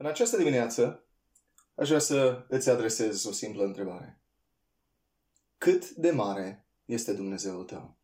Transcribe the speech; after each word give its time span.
În 0.00 0.06
această 0.06 0.36
dimineață 0.36 1.04
aș 1.74 1.86
vrea 1.86 2.00
să 2.00 2.44
îți 2.48 2.70
adresez 2.70 3.24
o 3.24 3.32
simplă 3.32 3.64
întrebare. 3.64 4.20
Cât 5.58 5.90
de 5.90 6.10
mare 6.10 6.66
este 6.84 7.12
Dumnezeul 7.12 7.64
tău? 7.64 7.96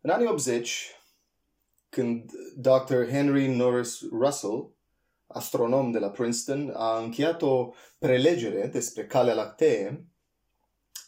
În 0.00 0.10
anii 0.10 0.26
80, 0.26 0.90
când 1.88 2.32
Dr. 2.56 3.04
Henry 3.08 3.46
Norris 3.46 4.00
Russell, 4.10 4.74
astronom 5.26 5.90
de 5.90 5.98
la 5.98 6.10
Princeton, 6.10 6.70
a 6.74 6.98
încheiat 6.98 7.42
o 7.42 7.72
prelegere 7.98 8.66
despre 8.66 9.06
calea 9.06 9.34
lactee, 9.34 10.06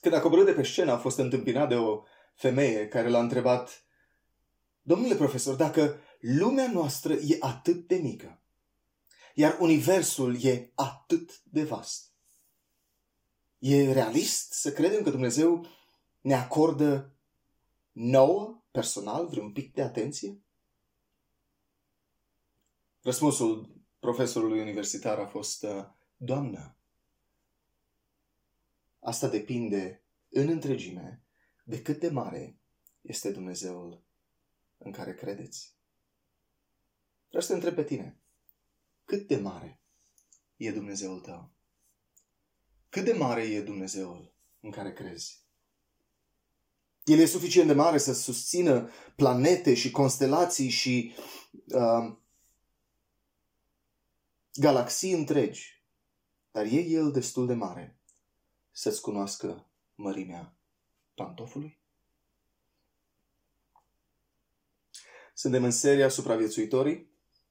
când 0.00 0.14
a 0.14 0.20
coborât 0.20 0.44
de 0.44 0.52
pe 0.52 0.62
scenă, 0.62 0.92
a 0.92 0.98
fost 0.98 1.18
întâmpinat 1.18 1.68
de 1.68 1.74
o 1.74 2.02
femeie 2.34 2.88
care 2.88 3.08
l-a 3.08 3.20
întrebat 3.20 3.82
Domnule 4.88 5.14
profesor, 5.14 5.54
dacă 5.54 6.00
lumea 6.18 6.70
noastră 6.72 7.12
e 7.12 7.36
atât 7.40 7.86
de 7.86 7.96
mică, 7.96 8.42
iar 9.34 9.58
universul 9.60 10.44
e 10.44 10.72
atât 10.74 11.42
de 11.42 11.64
vast, 11.64 12.12
e 13.58 13.92
realist 13.92 14.52
să 14.52 14.72
credem 14.72 15.02
că 15.02 15.10
Dumnezeu 15.10 15.66
ne 16.20 16.34
acordă 16.34 17.16
nouă, 17.92 18.62
personal, 18.70 19.26
vreun 19.26 19.52
pic 19.52 19.72
de 19.72 19.82
atenție? 19.82 20.40
Răspunsul 23.02 23.76
profesorului 23.98 24.60
universitar 24.60 25.18
a 25.18 25.26
fost, 25.26 25.66
Doamnă, 26.16 26.76
asta 29.00 29.28
depinde 29.28 30.02
în 30.28 30.48
întregime 30.48 31.22
de 31.64 31.82
cât 31.82 31.98
de 31.98 32.08
mare 32.08 32.58
este 33.00 33.32
Dumnezeul 33.32 34.02
în 34.78 34.92
care 34.92 35.14
credeți. 35.14 35.77
Vreau 37.28 37.42
să 37.42 37.48
te 37.48 37.54
întreb 37.54 37.74
pe 37.74 37.84
tine. 37.84 38.20
Cât 39.04 39.26
de 39.26 39.36
mare 39.36 39.80
e 40.56 40.72
Dumnezeul 40.72 41.20
tău? 41.20 41.50
Cât 42.88 43.04
de 43.04 43.12
mare 43.12 43.42
e 43.42 43.62
Dumnezeul 43.62 44.34
în 44.60 44.70
care 44.70 44.92
crezi? 44.92 45.46
El 47.04 47.18
e 47.18 47.26
suficient 47.26 47.66
de 47.66 47.74
mare 47.74 47.98
să 47.98 48.12
susțină 48.12 48.90
planete 49.16 49.74
și 49.74 49.90
constelații 49.90 50.68
și 50.68 51.14
uh, 51.66 52.16
galaxii 54.52 55.12
întregi. 55.12 55.84
Dar 56.50 56.64
e 56.64 56.80
el 56.80 57.10
destul 57.10 57.46
de 57.46 57.54
mare 57.54 58.00
să-ți 58.70 59.00
cunoască 59.00 59.70
mărimea 59.94 60.56
pantofului? 61.14 61.80
Suntem 65.34 65.64
în 65.64 65.70
seria 65.70 66.08
Supraviețuitorii, 66.08 67.10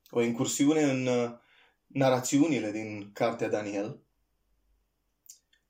o 0.10 0.22
incursiune 0.22 0.82
în 0.82 1.06
uh, 1.06 1.32
narațiunile 1.88 2.72
din 2.72 3.12
Cartea 3.14 3.50
Daniel. 3.50 4.02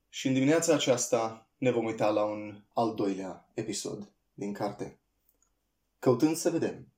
Și 0.10 0.28
în 0.28 0.34
dimineața 0.34 0.74
aceasta 0.74 1.50
ne 1.58 1.72
vom 1.72 1.86
uita 1.86 2.10
la 2.10 2.24
un 2.24 2.64
al 2.74 2.96
doilea 2.96 3.52
episod 3.54 4.12
din 4.34 4.54
carte, 4.54 5.00
căutând 6.00 6.36
să 6.36 6.50
vedem 6.50 6.92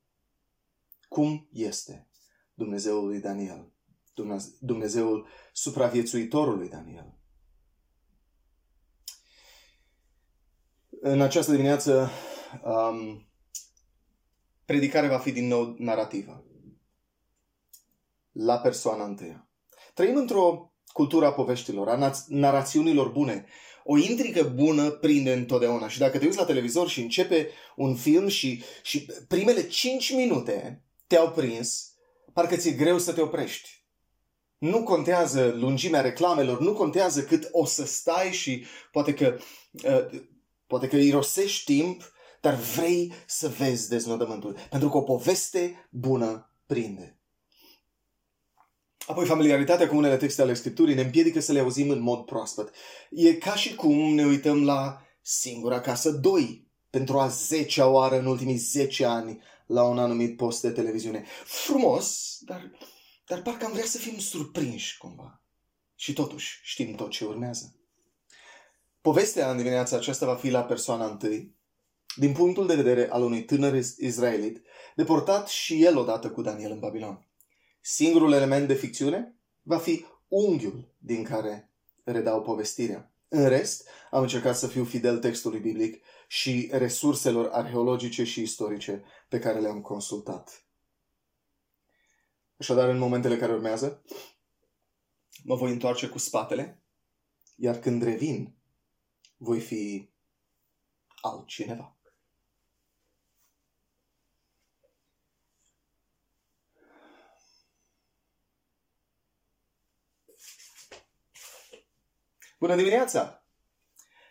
cum 1.08 1.48
este 1.54 2.08
Dumnezeul 2.54 3.08
lui 3.08 3.20
Daniel, 3.20 3.72
Dumnezeul 4.60 5.28
supraviețuitorului 5.54 6.70
Daniel. 6.70 7.18
În 10.90 11.22
această 11.22 11.52
dimineață 11.52 12.10
um, 12.64 13.28
predicarea 14.66 15.10
va 15.10 15.20
fi 15.20 15.32
din 15.32 15.48
nou 15.48 15.76
narrativă. 15.78 16.44
La 18.42 18.58
persoana 18.58 19.04
întâia. 19.04 19.50
Trăim 19.94 20.16
într-o 20.16 20.74
cultură 20.94 21.26
a 21.26 21.34
poveștilor, 21.34 21.88
a 21.88 22.12
narațiunilor 22.28 23.08
bune. 23.08 23.46
O 23.84 23.98
intrigă 23.98 24.44
bună 24.44 24.90
prinde 24.90 25.34
întotdeauna. 25.34 25.88
Și 25.88 26.00
dacă 26.00 26.18
te 26.18 26.26
uiți 26.26 26.38
la 26.38 26.46
televizor 26.46 26.90
și 26.90 27.02
începe 27.02 27.50
un 27.76 27.96
film 27.96 28.28
și, 28.28 28.64
și 28.84 29.12
primele 29.28 29.68
5 29.68 30.14
minute 30.14 30.84
te-au 31.08 31.32
prins, 31.32 31.94
parcă 32.34 32.56
ți-e 32.56 32.72
greu 32.72 32.98
să 32.98 33.14
te 33.14 33.22
oprești. 33.22 33.70
Nu 34.58 34.84
contează 34.84 35.54
lungimea 35.56 36.02
reclamelor, 36.02 36.60
nu 36.60 36.74
contează 36.74 37.24
cât 37.24 37.48
o 37.52 37.66
să 37.66 37.86
stai 37.86 38.32
și 38.32 38.66
poate 38.92 39.14
că, 39.14 39.38
uh, 39.72 40.22
poate 40.68 40.88
că 40.88 40.96
irosești 40.96 41.74
timp 41.74 42.12
dar 42.42 42.54
vrei 42.54 43.14
să 43.28 43.48
vezi 43.48 43.90
deznodământul. 43.90 44.58
Pentru 44.70 44.90
că 44.90 44.98
o 44.98 45.02
poveste 45.02 45.88
bună 45.92 46.54
prinde. 46.66 47.19
Apoi, 49.10 49.26
familiaritatea 49.26 49.88
cu 49.88 49.96
unele 49.96 50.18
texte 50.18 50.42
ale 50.42 50.54
Scripturii 50.54 50.96
ne 50.96 51.02
împiedică 51.02 51.40
să 51.40 51.52
le 51.52 51.60
auzim 51.60 51.90
în 51.90 52.00
mod 52.00 52.26
proaspăt. 52.26 52.74
E 53.10 53.34
ca 53.34 53.56
și 53.56 53.76
cum 53.76 54.14
ne 54.14 54.26
uităm 54.26 54.66
la 54.66 55.02
Singura 55.22 55.82
Casă 55.82 56.12
2 56.12 56.68
pentru 56.90 57.20
a 57.20 57.28
zecea 57.28 57.88
oară 57.88 58.20
în 58.20 58.26
ultimii 58.26 58.56
10 58.56 59.06
ani 59.06 59.42
la 59.66 59.84
un 59.84 60.00
anumit 60.00 60.38
post 60.38 60.62
de 60.62 60.70
televiziune. 60.70 61.26
Frumos, 61.44 62.38
dar, 62.40 62.72
dar 63.28 63.42
parcă 63.42 63.66
am 63.66 63.72
vrea 63.72 63.86
să 63.86 63.98
fim 63.98 64.18
surprinși 64.18 64.98
cumva. 64.98 65.42
Și 65.96 66.14
totuși 66.14 66.60
știm 66.64 66.96
tot 66.96 67.10
ce 67.10 67.26
urmează. 67.26 67.76
Povestea 69.02 69.52
în 69.52 69.58
dimineața 69.58 69.96
aceasta 69.96 70.26
va 70.26 70.36
fi 70.36 70.50
la 70.50 70.64
persoana 70.64 71.06
întâi, 71.06 71.56
din 72.16 72.32
punctul 72.32 72.68
de 72.68 72.76
vedere 72.76 73.10
al 73.10 73.24
unui 73.24 73.44
tânăr 73.44 73.76
israelit, 73.98 74.62
deportat 74.96 75.48
și 75.48 75.84
el 75.84 75.98
odată 75.98 76.30
cu 76.30 76.42
Daniel 76.42 76.72
în 76.72 76.80
Babilon. 76.80 77.29
Singurul 77.82 78.32
element 78.34 78.68
de 78.68 78.74
ficțiune 78.74 79.36
va 79.62 79.78
fi 79.78 80.06
unghiul 80.28 80.96
din 80.98 81.24
care 81.24 81.72
redau 82.04 82.42
povestirea. 82.42 83.12
În 83.28 83.48
rest, 83.48 83.88
am 84.12 84.22
încercat 84.22 84.58
să 84.58 84.68
fiu 84.68 84.84
fidel 84.84 85.20
textului 85.20 85.60
biblic 85.60 86.04
și 86.28 86.70
resurselor 86.72 87.50
arheologice 87.52 88.24
și 88.24 88.42
istorice 88.42 89.04
pe 89.30 89.40
care 89.40 89.60
le-am 89.60 89.82
consultat. 89.82 90.64
Așadar, 92.58 92.90
în 92.90 92.98
momentele 92.98 93.38
care 93.38 93.54
urmează, 93.54 94.04
mă 95.44 95.56
voi 95.56 95.72
întoarce 95.72 96.08
cu 96.08 96.18
spatele, 96.18 96.82
iar 97.56 97.80
când 97.80 98.04
revin, 98.04 98.56
voi 99.38 99.60
fi 99.60 100.10
altcineva. 101.22 101.99
Bună 112.60 112.76
dimineața! 112.76 113.44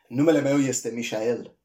Numele 0.08 0.40
meu 0.40 0.58
este 0.58 0.90
Mișael. 0.90 1.58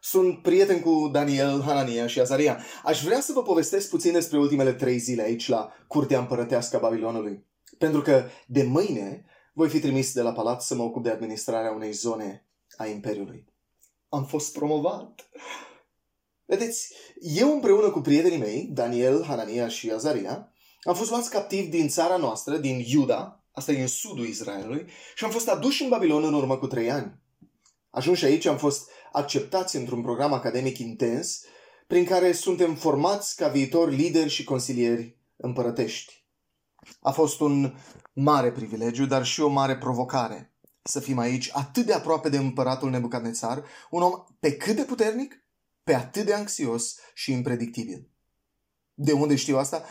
Sunt 0.00 0.42
prieten 0.42 0.80
cu 0.80 1.08
Daniel, 1.12 1.62
Hanania 1.62 2.06
și 2.06 2.20
Azaria. 2.20 2.60
Aș 2.84 3.04
vrea 3.04 3.20
să 3.20 3.32
vă 3.32 3.42
povestesc 3.42 3.88
puțin 3.88 4.12
despre 4.12 4.38
ultimele 4.38 4.72
trei 4.72 4.98
zile 4.98 5.22
aici 5.22 5.48
la 5.48 5.72
Curtea 5.86 6.18
Împărătească 6.18 6.76
a 6.76 6.78
Babilonului. 6.78 7.46
Pentru 7.78 8.02
că 8.02 8.24
de 8.46 8.62
mâine 8.62 9.24
voi 9.52 9.68
fi 9.68 9.80
trimis 9.80 10.12
de 10.12 10.22
la 10.22 10.32
palat 10.32 10.62
să 10.62 10.74
mă 10.74 10.82
ocup 10.82 11.02
de 11.02 11.10
administrarea 11.10 11.70
unei 11.70 11.92
zone 11.92 12.46
a 12.76 12.86
Imperiului. 12.86 13.52
Am 14.08 14.24
fost 14.24 14.52
promovat. 14.52 15.28
Vedeți, 16.44 16.94
eu 17.20 17.52
împreună 17.52 17.90
cu 17.90 18.00
prietenii 18.00 18.38
mei, 18.38 18.68
Daniel, 18.72 19.24
Hanania 19.24 19.68
și 19.68 19.90
Azaria, 19.90 20.52
am 20.82 20.94
fost 20.94 21.10
luați 21.10 21.30
captivi 21.30 21.68
din 21.68 21.88
țara 21.88 22.16
noastră, 22.16 22.56
din 22.56 22.84
Iuda, 22.86 23.37
Asta 23.58 23.72
e 23.72 23.80
în 23.80 23.86
sudul 23.86 24.26
Israelului. 24.26 24.86
Și 25.14 25.24
am 25.24 25.30
fost 25.30 25.48
aduși 25.48 25.82
în 25.82 25.88
Babilon 25.88 26.24
în 26.24 26.34
urmă 26.34 26.58
cu 26.58 26.66
trei 26.66 26.90
ani. 26.90 27.18
Ajunși 27.90 28.24
aici 28.24 28.46
am 28.46 28.58
fost 28.58 28.90
acceptați 29.12 29.76
într-un 29.76 30.02
program 30.02 30.32
academic 30.32 30.78
intens 30.78 31.44
prin 31.86 32.04
care 32.04 32.32
suntem 32.32 32.74
formați 32.74 33.36
ca 33.36 33.48
viitori 33.48 33.94
lideri 33.94 34.28
și 34.28 34.44
consilieri 34.44 35.16
împărătești. 35.36 36.24
A 37.00 37.10
fost 37.10 37.40
un 37.40 37.74
mare 38.12 38.52
privilegiu, 38.52 39.06
dar 39.06 39.24
și 39.24 39.40
o 39.40 39.48
mare 39.48 39.76
provocare 39.76 40.52
să 40.82 41.00
fim 41.00 41.18
aici 41.18 41.50
atât 41.52 41.86
de 41.86 41.92
aproape 41.92 42.28
de 42.28 42.36
împăratul 42.36 42.90
Nebucadnețar, 42.90 43.64
un 43.90 44.02
om 44.02 44.24
pe 44.40 44.56
cât 44.56 44.76
de 44.76 44.82
puternic, 44.82 45.44
pe 45.84 45.94
atât 45.94 46.24
de 46.24 46.34
anxios 46.34 46.96
și 47.14 47.32
impredictibil. 47.32 48.08
De 48.94 49.12
unde 49.12 49.36
știu 49.36 49.58
asta? 49.58 49.84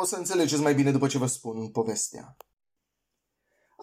O 0.00 0.04
să 0.04 0.16
înțelegeți 0.16 0.62
mai 0.62 0.74
bine 0.74 0.90
după 0.90 1.06
ce 1.06 1.18
vă 1.18 1.26
spun 1.26 1.68
povestea. 1.68 2.36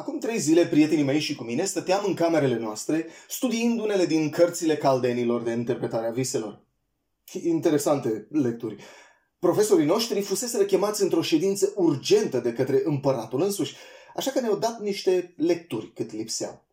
Acum 0.01 0.19
trei 0.19 0.39
zile, 0.39 0.67
prietenii 0.67 1.03
mei 1.03 1.19
și 1.19 1.35
cu 1.35 1.43
mine 1.43 1.65
stăteam 1.65 2.03
în 2.05 2.13
camerele 2.13 2.57
noastre, 2.57 3.07
studiind 3.29 3.79
unele 3.79 4.05
din 4.05 4.29
cărțile 4.29 4.77
caldenilor 4.77 5.41
de 5.41 5.51
interpretare 5.51 6.07
a 6.07 6.11
viselor. 6.11 6.61
Interesante 7.43 8.27
lecturi. 8.29 8.83
Profesorii 9.39 9.85
noștri 9.85 10.21
fusese 10.21 10.65
chemați 10.65 11.01
într-o 11.01 11.21
ședință 11.21 11.73
urgentă 11.75 12.39
de 12.39 12.53
către 12.53 12.81
împăratul 12.83 13.41
însuși, 13.41 13.75
așa 14.15 14.31
că 14.31 14.39
ne-au 14.39 14.57
dat 14.57 14.79
niște 14.79 15.33
lecturi 15.37 15.93
cât 15.93 16.11
lipseau. 16.11 16.63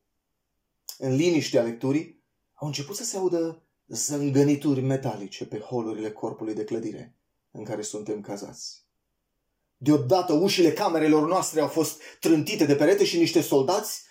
În 0.99 1.15
liniștea 1.17 1.63
lecturii 1.63 2.23
au 2.55 2.67
început 2.67 2.97
să 2.97 3.05
se 3.05 3.17
audă 3.17 3.63
zângănituri 3.87 4.81
metalice 4.81 5.45
pe 5.45 5.59
holurile 5.59 6.11
corpului 6.11 6.55
de 6.55 6.65
clădire. 6.65 7.15
în 7.51 7.65
care 7.65 7.83
suntem 7.83 8.21
cazați. 8.21 8.88
Deodată 9.79 10.33
ușile 10.33 10.73
camerelor 10.73 11.29
noastre 11.29 11.61
au 11.61 11.69
fost 11.69 12.01
trântite 12.21 12.65
de 12.65 12.75
perete 12.75 13.05
și 13.05 13.19
niște 13.19 13.41
soldați 13.41 14.07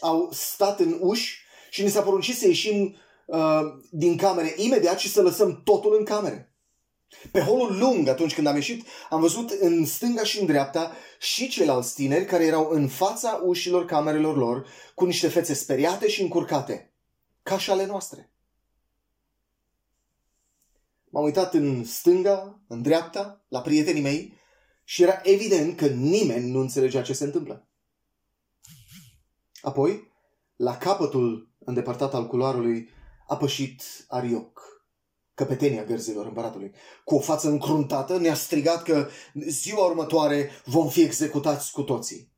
au 0.00 0.28
stat 0.32 0.80
în 0.80 0.98
uși 1.00 1.40
și 1.70 1.82
ni 1.82 1.90
s-a 1.90 2.02
poruncit 2.02 2.36
să 2.36 2.46
ieșim 2.46 2.96
uh, 3.26 3.60
din 3.90 4.16
camere 4.16 4.54
imediat 4.56 4.98
și 4.98 5.08
să 5.08 5.22
lăsăm 5.22 5.62
totul 5.64 5.96
în 5.98 6.04
camere. 6.04 6.52
Pe 7.32 7.40
holul 7.40 7.78
lung, 7.78 8.08
atunci 8.08 8.34
când 8.34 8.46
am 8.46 8.54
ieșit, 8.54 8.86
am 9.10 9.20
văzut 9.20 9.50
în 9.50 9.86
stânga 9.86 10.24
și 10.24 10.40
în 10.40 10.46
dreapta 10.46 10.92
și 11.18 11.48
ceilalți 11.48 11.94
tineri 11.94 12.24
care 12.24 12.44
erau 12.44 12.68
în 12.70 12.88
fața 12.88 13.40
ușilor 13.44 13.84
camerelor 13.84 14.36
lor 14.36 14.66
cu 14.94 15.04
niște 15.04 15.28
fețe 15.28 15.54
speriate 15.54 16.08
și 16.08 16.22
încurcate, 16.22 16.92
ca 17.42 17.58
și 17.58 17.70
ale 17.70 17.86
noastre. 17.86 18.32
M-am 21.10 21.24
uitat 21.24 21.54
în 21.54 21.84
stânga, 21.84 22.60
în 22.68 22.82
dreapta, 22.82 23.44
la 23.48 23.60
prietenii 23.60 24.02
mei 24.02 24.40
și 24.92 25.02
era 25.02 25.20
evident 25.22 25.76
că 25.76 25.86
nimeni 25.86 26.50
nu 26.50 26.60
înțelegea 26.60 27.02
ce 27.02 27.12
se 27.12 27.24
întâmplă. 27.24 27.68
Apoi, 29.60 30.12
la 30.56 30.76
capătul 30.76 31.52
îndepărtat 31.58 32.14
al 32.14 32.26
culoarului, 32.26 32.88
a 33.28 33.36
pășit 33.36 33.82
Arioc, 34.08 34.60
căpetenia 35.34 35.84
gărzilor 35.84 36.26
împăratului. 36.26 36.72
Cu 37.04 37.14
o 37.14 37.20
față 37.20 37.48
încruntată 37.48 38.18
ne-a 38.18 38.34
strigat 38.34 38.82
că 38.82 39.08
ziua 39.34 39.86
următoare 39.86 40.50
vom 40.64 40.88
fi 40.88 41.02
executați 41.02 41.72
cu 41.72 41.82
toții. 41.82 42.32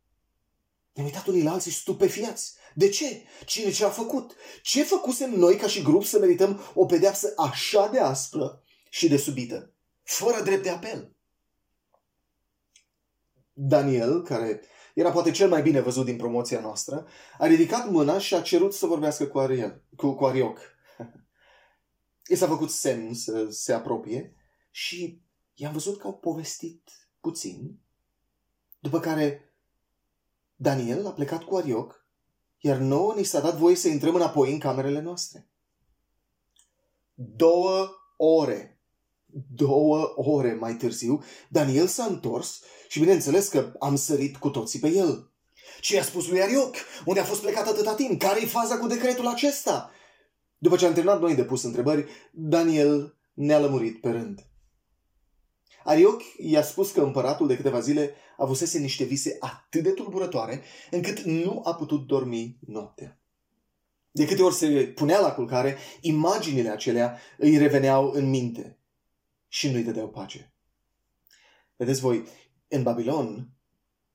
Ne-am 0.92 1.06
uitat 1.06 1.26
unii 1.26 1.42
la 1.42 1.52
alții 1.52 1.72
stupefiați. 1.72 2.54
De 2.74 2.88
ce? 2.88 3.22
Cine 3.46 3.70
ce 3.70 3.84
a 3.84 3.90
făcut? 3.90 4.34
Ce 4.62 4.82
făcusem 4.82 5.30
noi 5.30 5.56
ca 5.56 5.66
și 5.66 5.82
grup 5.82 6.04
să 6.04 6.18
merităm 6.18 6.60
o 6.74 6.86
pedeapsă 6.86 7.32
așa 7.36 7.88
de 7.88 7.98
aspră 7.98 8.62
și 8.90 9.08
de 9.08 9.16
subită, 9.16 9.72
fără 10.02 10.42
drept 10.42 10.62
de 10.62 10.70
apel? 10.70 11.13
Daniel, 13.54 14.22
care 14.22 14.60
era 14.94 15.10
poate 15.10 15.30
cel 15.30 15.48
mai 15.48 15.62
bine 15.62 15.80
văzut 15.80 16.04
din 16.04 16.16
promoția 16.16 16.60
noastră, 16.60 17.06
a 17.38 17.46
ridicat 17.46 17.90
mâna 17.90 18.18
și 18.18 18.34
a 18.34 18.42
cerut 18.42 18.74
să 18.74 18.86
vorbească 18.86 19.26
cu, 19.26 19.38
Ariel, 19.38 19.82
cu, 19.96 20.14
cu 20.14 20.24
Arioc. 20.24 20.58
I 22.32 22.34
s-a 22.34 22.46
făcut 22.46 22.70
semn 22.70 23.14
să 23.14 23.46
se 23.50 23.72
apropie 23.72 24.34
și 24.70 25.22
i-am 25.54 25.72
văzut 25.72 25.98
că 25.98 26.06
au 26.06 26.14
povestit 26.14 26.90
puțin, 27.20 27.78
după 28.78 29.00
care 29.00 29.54
Daniel 30.56 31.06
a 31.06 31.12
plecat 31.12 31.42
cu 31.42 31.56
Arioc, 31.56 32.06
iar 32.58 32.76
nouă 32.76 33.14
ni 33.14 33.24
s-a 33.24 33.40
dat 33.40 33.56
voie 33.56 33.74
să 33.74 33.88
intrăm 33.88 34.14
înapoi 34.14 34.52
în 34.52 34.58
camerele 34.58 35.00
noastre. 35.00 35.48
Două 37.14 37.88
ore, 38.16 38.73
două 39.54 40.12
ore 40.16 40.54
mai 40.60 40.74
târziu, 40.74 41.22
Daniel 41.48 41.86
s-a 41.86 42.04
întors 42.04 42.60
și 42.88 43.00
bineînțeles 43.00 43.48
că 43.48 43.72
am 43.78 43.96
sărit 43.96 44.36
cu 44.36 44.48
toții 44.48 44.78
pe 44.78 44.88
el. 44.88 45.32
Ce 45.80 45.94
i-a 45.94 46.02
spus 46.02 46.28
lui 46.28 46.42
Arioc? 46.42 46.74
Unde 47.04 47.20
a 47.20 47.24
fost 47.24 47.40
plecat 47.40 47.66
atâta 47.66 47.94
timp? 47.94 48.20
Care-i 48.20 48.46
faza 48.46 48.78
cu 48.78 48.86
decretul 48.86 49.26
acesta? 49.26 49.90
După 50.58 50.76
ce 50.76 50.86
am 50.86 50.92
terminat 50.92 51.20
noi 51.20 51.34
de 51.34 51.44
pus 51.44 51.62
întrebări, 51.62 52.06
Daniel 52.32 53.16
ne-a 53.34 53.58
lămurit 53.58 54.00
pe 54.00 54.10
rând. 54.10 54.46
Arioch 55.84 56.24
i-a 56.38 56.62
spus 56.62 56.90
că 56.90 57.00
împăratul 57.00 57.46
de 57.46 57.56
câteva 57.56 57.80
zile 57.80 58.14
avusese 58.36 58.78
niște 58.78 59.04
vise 59.04 59.36
atât 59.40 59.82
de 59.82 59.90
tulburătoare 59.90 60.62
încât 60.90 61.20
nu 61.20 61.60
a 61.64 61.74
putut 61.74 62.06
dormi 62.06 62.58
noaptea. 62.66 63.18
De 64.10 64.26
câte 64.26 64.42
ori 64.42 64.54
se 64.54 64.92
punea 64.94 65.20
la 65.20 65.32
culcare, 65.32 65.76
imaginile 66.00 66.68
acelea 66.68 67.18
îi 67.38 67.56
reveneau 67.56 68.10
în 68.10 68.30
minte 68.30 68.78
și 69.54 69.70
nu-i 69.70 69.82
dădeau 69.82 70.08
pace. 70.08 70.54
Vedeți 71.76 72.00
voi, 72.00 72.26
în 72.68 72.82
Babilon, 72.82 73.50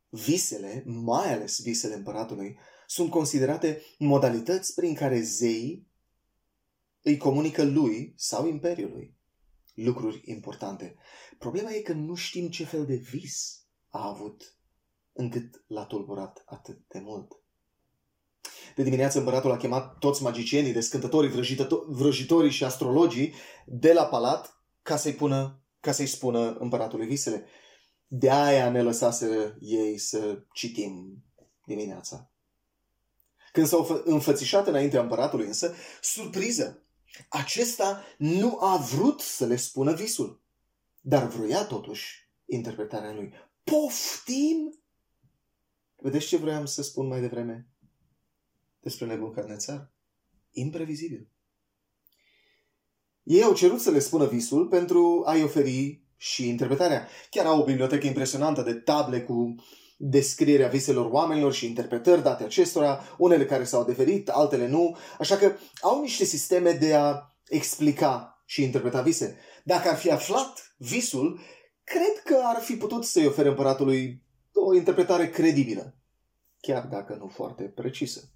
visele, 0.09 0.83
mai 0.86 1.33
ales 1.33 1.62
visele 1.62 1.94
împăratului, 1.94 2.57
sunt 2.88 3.09
considerate 3.09 3.81
modalități 3.97 4.74
prin 4.74 4.95
care 4.95 5.21
zeii 5.21 5.88
îi 7.01 7.18
comunică 7.18 7.63
lui 7.63 8.13
sau 8.18 8.47
imperiului 8.47 9.18
lucruri 9.74 10.21
importante. 10.25 10.95
Problema 11.38 11.71
e 11.71 11.80
că 11.80 11.94
nu 11.94 12.15
știm 12.15 12.50
ce 12.50 12.65
fel 12.65 12.85
de 12.85 12.95
vis 12.95 13.65
a 13.89 14.07
avut 14.07 14.57
încât 15.13 15.63
l-a 15.68 15.85
tulburat 15.85 16.44
atât 16.45 16.88
de 16.88 17.00
mult. 17.00 17.31
De 18.75 18.83
dimineață 18.83 19.18
împăratul 19.18 19.51
a 19.51 19.57
chemat 19.57 19.97
toți 19.97 20.24
magicienii, 20.24 20.74
descântătorii, 20.74 21.57
vrăjitorii 21.88 22.51
și 22.51 22.63
astrologii 22.63 23.33
de 23.65 23.94
la 23.94 24.06
palat 24.06 24.58
ca 24.89 24.97
să-i, 24.97 25.13
pună, 25.13 25.63
ca 25.80 25.91
să-i 25.91 26.07
spună 26.07 26.53
împăratului 26.53 27.07
visele. 27.07 27.45
De 28.07 28.31
aia 28.31 28.69
ne 28.69 28.81
lăsase 28.81 29.57
ei 29.59 29.97
să 29.97 30.44
citim 30.53 31.24
dimineața. 31.65 32.31
Când 33.51 33.68
s-au 33.68 34.01
înfățișat 34.06 34.68
înaintea 34.68 35.01
împăratului 35.01 35.45
însă, 35.45 35.74
surpriză, 36.01 36.83
acesta 37.30 38.03
nu 38.18 38.57
a 38.59 38.77
vrut 38.77 39.21
să 39.21 39.45
le 39.45 39.56
spună 39.56 39.94
visul, 39.94 40.44
dar 41.01 41.27
vroia 41.27 41.65
totuși 41.65 42.30
interpretarea 42.45 43.13
lui. 43.13 43.33
Poftim! 43.63 44.80
Vedeți 45.95 46.27
ce 46.27 46.38
vroiam 46.38 46.65
să 46.65 46.81
spun 46.81 47.07
mai 47.07 47.19
devreme 47.19 47.68
despre 48.80 49.06
Nebucadnețar? 49.06 49.92
Imprevizibil. 50.51 51.30
Ei 53.30 53.44
au 53.44 53.54
cerut 53.54 53.80
să 53.80 53.92
le 53.92 54.00
spună 54.00 54.26
visul 54.26 54.68
pentru 54.68 55.24
a-i 55.26 55.44
oferi 55.44 56.02
și 56.18 56.48
interpretarea. 56.48 57.08
Chiar 57.30 57.46
au 57.46 57.60
o 57.60 57.64
bibliotecă 57.64 58.08
impresionantă 58.08 58.62
de 58.62 58.74
table 58.74 59.22
cu 59.22 59.56
descrierea 59.98 60.68
viselor 60.68 61.12
oamenilor 61.12 61.54
și 61.54 61.66
interpretări 61.66 62.22
date 62.22 62.44
acestora, 62.44 63.04
unele 63.18 63.46
care 63.46 63.64
s-au 63.64 63.81
adeverit, 63.81 64.30
altele 64.30 64.68
nu, 64.68 64.98
așa 65.20 65.36
că 65.36 65.56
au 65.81 66.02
niște 66.02 66.24
sisteme 66.24 66.72
de 66.72 66.94
a 66.94 67.36
explica 67.48 68.44
și 68.46 68.64
interpreta 68.64 69.02
vise. 69.02 69.38
Dacă 69.64 69.90
ar 69.90 69.96
fi 69.96 70.12
aflat 70.12 70.76
visul, 70.78 71.40
cred 71.84 72.24
că 72.24 72.42
ar 72.44 72.62
fi 72.62 72.76
putut 72.76 73.06
să-i 73.06 73.26
ofere 73.26 73.50
împăratului 73.50 74.24
o 74.54 74.74
interpretare 74.74 75.30
credibilă, 75.30 75.96
chiar 76.62 76.84
dacă 76.84 77.16
nu 77.20 77.28
foarte 77.28 77.64
precisă. 77.64 78.31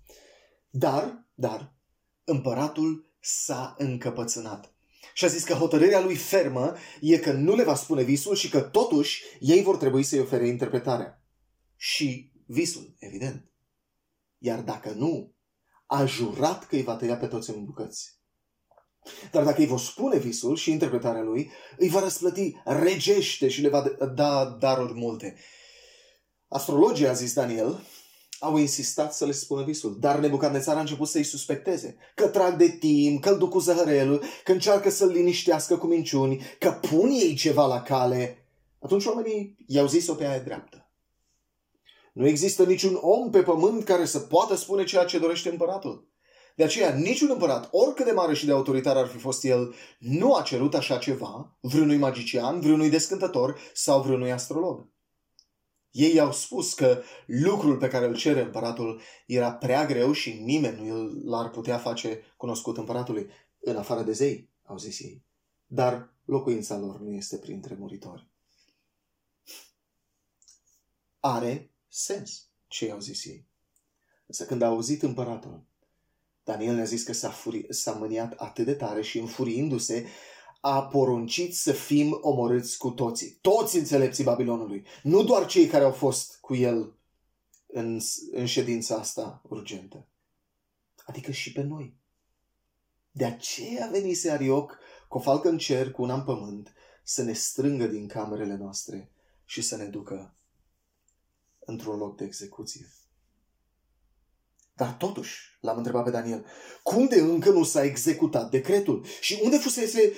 Dar, 0.70 1.28
dar, 1.34 1.74
împăratul 2.24 3.12
s-a 3.20 3.76
încăpățânat 3.78 4.73
și 5.14 5.26
a 5.26 5.28
zis 5.28 5.44
că 5.44 5.54
hotărârea 5.54 6.02
lui 6.02 6.16
fermă 6.16 6.76
e 7.02 7.18
că 7.18 7.32
nu 7.32 7.56
le 7.56 7.64
va 7.64 7.76
spune 7.76 8.04
visul 8.04 8.36
și 8.36 8.50
că 8.50 8.62
totuși 8.62 9.24
ei 9.40 9.62
vor 9.62 9.78
trebui 9.78 10.04
să-i 10.04 10.20
ofere 10.20 10.48
interpretarea 10.48 11.24
și 11.76 12.32
visul, 12.46 12.96
evident. 13.00 13.52
Iar 14.38 14.60
dacă 14.60 14.90
nu, 14.90 15.36
a 15.86 16.06
jurat 16.06 16.68
că 16.68 16.76
îi 16.76 16.84
va 16.84 16.96
tăia 16.96 17.18
pe 17.18 17.28
toți 17.28 17.50
în 17.50 17.66
bucăți. 17.66 18.22
Dar 19.32 19.44
dacă 19.44 19.60
îi 19.60 19.68
vor 19.68 19.80
spune 19.80 20.18
visul 20.18 20.56
și 20.56 20.72
interpretarea 20.72 21.22
lui, 21.22 21.52
îi 21.78 21.90
va 21.90 22.00
răsplăti 22.00 22.56
regește 22.66 23.50
și 23.50 23.62
le 23.62 23.70
va 23.70 23.82
da 24.14 24.46
daruri 24.46 24.94
multe. 24.94 25.36
Astrologii, 26.48 27.08
a 27.08 27.14
zis 27.14 27.34
Daniel, 27.34 27.84
au 28.44 28.58
insistat 28.58 29.14
să 29.14 29.26
le 29.26 29.32
spună 29.32 29.64
visul, 29.64 29.98
dar 30.00 30.20
Nebucadnețar 30.20 30.76
a 30.76 30.80
început 30.80 31.08
să-i 31.08 31.24
suspecteze, 31.24 31.98
că 32.16 32.28
trag 32.28 32.56
de 32.56 32.70
timp, 32.70 33.22
că 33.22 33.30
îl 33.30 33.38
duc 33.38 33.50
cu 33.50 33.60
zăhărelul, 33.60 34.24
că 34.44 34.52
încearcă 34.52 34.90
să-l 34.90 35.10
liniștească 35.10 35.78
cu 35.78 35.88
minciuni, 35.88 36.42
că 36.60 36.72
pun 36.72 37.10
ei 37.10 37.34
ceva 37.34 37.66
la 37.66 37.82
cale. 37.82 38.48
Atunci 38.80 39.06
oamenii 39.06 39.56
i-au 39.68 39.88
zis-o 39.88 40.14
pe 40.14 40.26
aia 40.26 40.40
dreaptă. 40.40 40.92
Nu 42.14 42.28
există 42.28 42.64
niciun 42.64 42.98
om 43.02 43.30
pe 43.30 43.42
pământ 43.42 43.84
care 43.84 44.06
să 44.06 44.20
poată 44.20 44.56
spune 44.56 44.84
ceea 44.84 45.04
ce 45.04 45.20
dorește 45.20 45.50
împăratul. 45.50 46.12
De 46.56 46.64
aceea, 46.64 46.94
niciun 46.96 47.30
împărat, 47.32 47.70
oricât 47.72 48.06
de 48.06 48.12
mare 48.12 48.34
și 48.34 48.46
de 48.46 48.52
autoritar 48.52 48.98
ar 48.98 49.08
fi 49.08 49.18
fost 49.18 49.44
el, 49.44 49.74
nu 50.00 50.36
a 50.36 50.42
cerut 50.42 50.74
așa 50.74 50.98
ceva 50.98 51.58
vreunui 51.62 51.98
magician, 51.98 52.60
vreunui 52.60 52.90
descântător 52.90 53.60
sau 53.74 54.02
vreunui 54.02 54.32
astrolog. 54.32 54.92
Ei 55.94 56.20
au 56.20 56.32
spus 56.32 56.74
că 56.74 57.04
lucrul 57.26 57.78
pe 57.78 57.88
care 57.88 58.06
îl 58.06 58.16
cere 58.16 58.42
împăratul 58.42 59.02
era 59.26 59.54
prea 59.54 59.86
greu 59.86 60.12
și 60.12 60.34
nimeni 60.34 60.88
nu 60.88 61.04
l-ar 61.04 61.50
putea 61.50 61.78
face 61.78 62.22
cunoscut 62.38 62.78
împăratului, 62.78 63.30
în 63.60 63.76
afară 63.76 64.04
de 64.04 64.12
zei, 64.12 64.50
au 64.66 64.78
zis 64.78 65.00
ei. 65.00 65.24
Dar 65.68 66.14
locuința 66.26 66.78
lor 66.78 67.00
nu 67.00 67.12
este 67.12 67.38
printre 67.38 67.76
muritori. 67.76 68.28
Are 71.20 71.72
sens 71.88 72.48
ce 72.68 72.86
i-au 72.86 73.00
zis 73.00 73.26
ei. 73.26 73.48
Însă 74.26 74.46
când 74.46 74.62
a 74.62 74.68
auzit 74.68 75.04
împăratul, 75.04 75.64
Daniel 76.44 76.76
ne-a 76.76 76.84
zis 76.84 77.04
că 77.04 77.14
s-a, 77.14 77.32
furi- 77.32 77.70
s-a 77.70 77.92
mâniat 77.92 78.34
atât 78.34 78.66
de 78.66 78.74
tare 78.74 79.02
și 79.02 79.20
înfuriindu-se, 79.20 80.08
a 80.66 80.84
poruncit 80.84 81.56
să 81.56 81.72
fim 81.72 82.18
omorâți 82.22 82.78
cu 82.78 82.90
toții. 82.90 83.38
Toți 83.42 83.78
înțelepții 83.78 84.24
Babilonului. 84.24 84.86
Nu 85.04 85.24
doar 85.24 85.46
cei 85.46 85.68
care 85.68 85.84
au 85.84 85.92
fost 85.92 86.38
cu 86.42 86.56
el 86.56 86.94
în, 87.68 88.00
în 88.32 88.46
ședința 88.46 88.96
asta 88.96 89.42
urgentă. 89.50 90.08
Adică 91.06 91.32
și 91.32 91.52
pe 91.52 91.62
noi. 91.62 91.98
De 93.12 93.26
aceea 93.26 93.88
venise 93.92 94.32
Arioc 94.32 94.78
cu 95.08 95.18
o 95.18 95.22
falcă 95.22 95.50
în 95.50 95.58
cer, 95.58 95.92
cu 95.92 96.02
una 96.02 96.14
în 96.14 96.24
pământ, 96.24 96.74
să 97.04 97.24
ne 97.24 97.34
strângă 97.34 97.88
din 97.88 98.08
camerele 98.08 98.56
noastre 98.56 99.12
și 99.46 99.62
să 99.62 99.76
ne 99.76 99.86
ducă 99.86 100.36
într-un 101.60 101.98
loc 101.98 102.18
de 102.18 102.24
execuție. 102.24 102.94
Dar 104.74 104.94
totuși, 104.94 105.58
l-am 105.62 105.78
întrebat 105.78 106.04
pe 106.04 106.10
Daniel, 106.10 106.46
cum 106.84 107.08
de 107.08 107.20
încă 107.20 107.50
nu 107.50 107.64
s-a 107.64 107.84
executat 107.84 108.50
decretul? 108.50 109.06
Și 109.22 109.40
unde 109.44 109.58
fusese 109.58 110.14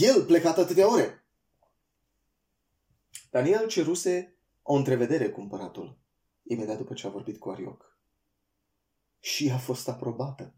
el 0.00 0.24
plecat 0.24 0.58
atâtea 0.58 0.92
ore? 0.92 1.24
Daniel 3.30 3.66
ceruse 3.66 4.36
o 4.62 4.74
întrevedere 4.74 5.30
cu 5.30 5.40
împăratul, 5.40 5.98
imediat 6.42 6.76
după 6.76 6.94
ce 6.94 7.06
a 7.06 7.10
vorbit 7.10 7.38
cu 7.38 7.50
Arioc. 7.50 7.98
Și 9.20 9.50
a 9.50 9.58
fost 9.58 9.88
aprobată. 9.88 10.54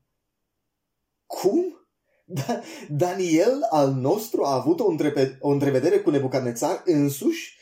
Cum? 1.27 1.87
Da, 2.25 2.61
Daniel 2.89 3.63
al 3.71 3.93
nostru 3.93 4.45
a 4.45 4.55
avut 4.55 4.81
o, 4.81 4.87
întrebe- 4.87 5.37
o 5.41 5.49
întrevedere 5.49 6.01
cu 6.01 6.11
Nebucadnețar 6.11 6.83
însuși? 6.85 7.59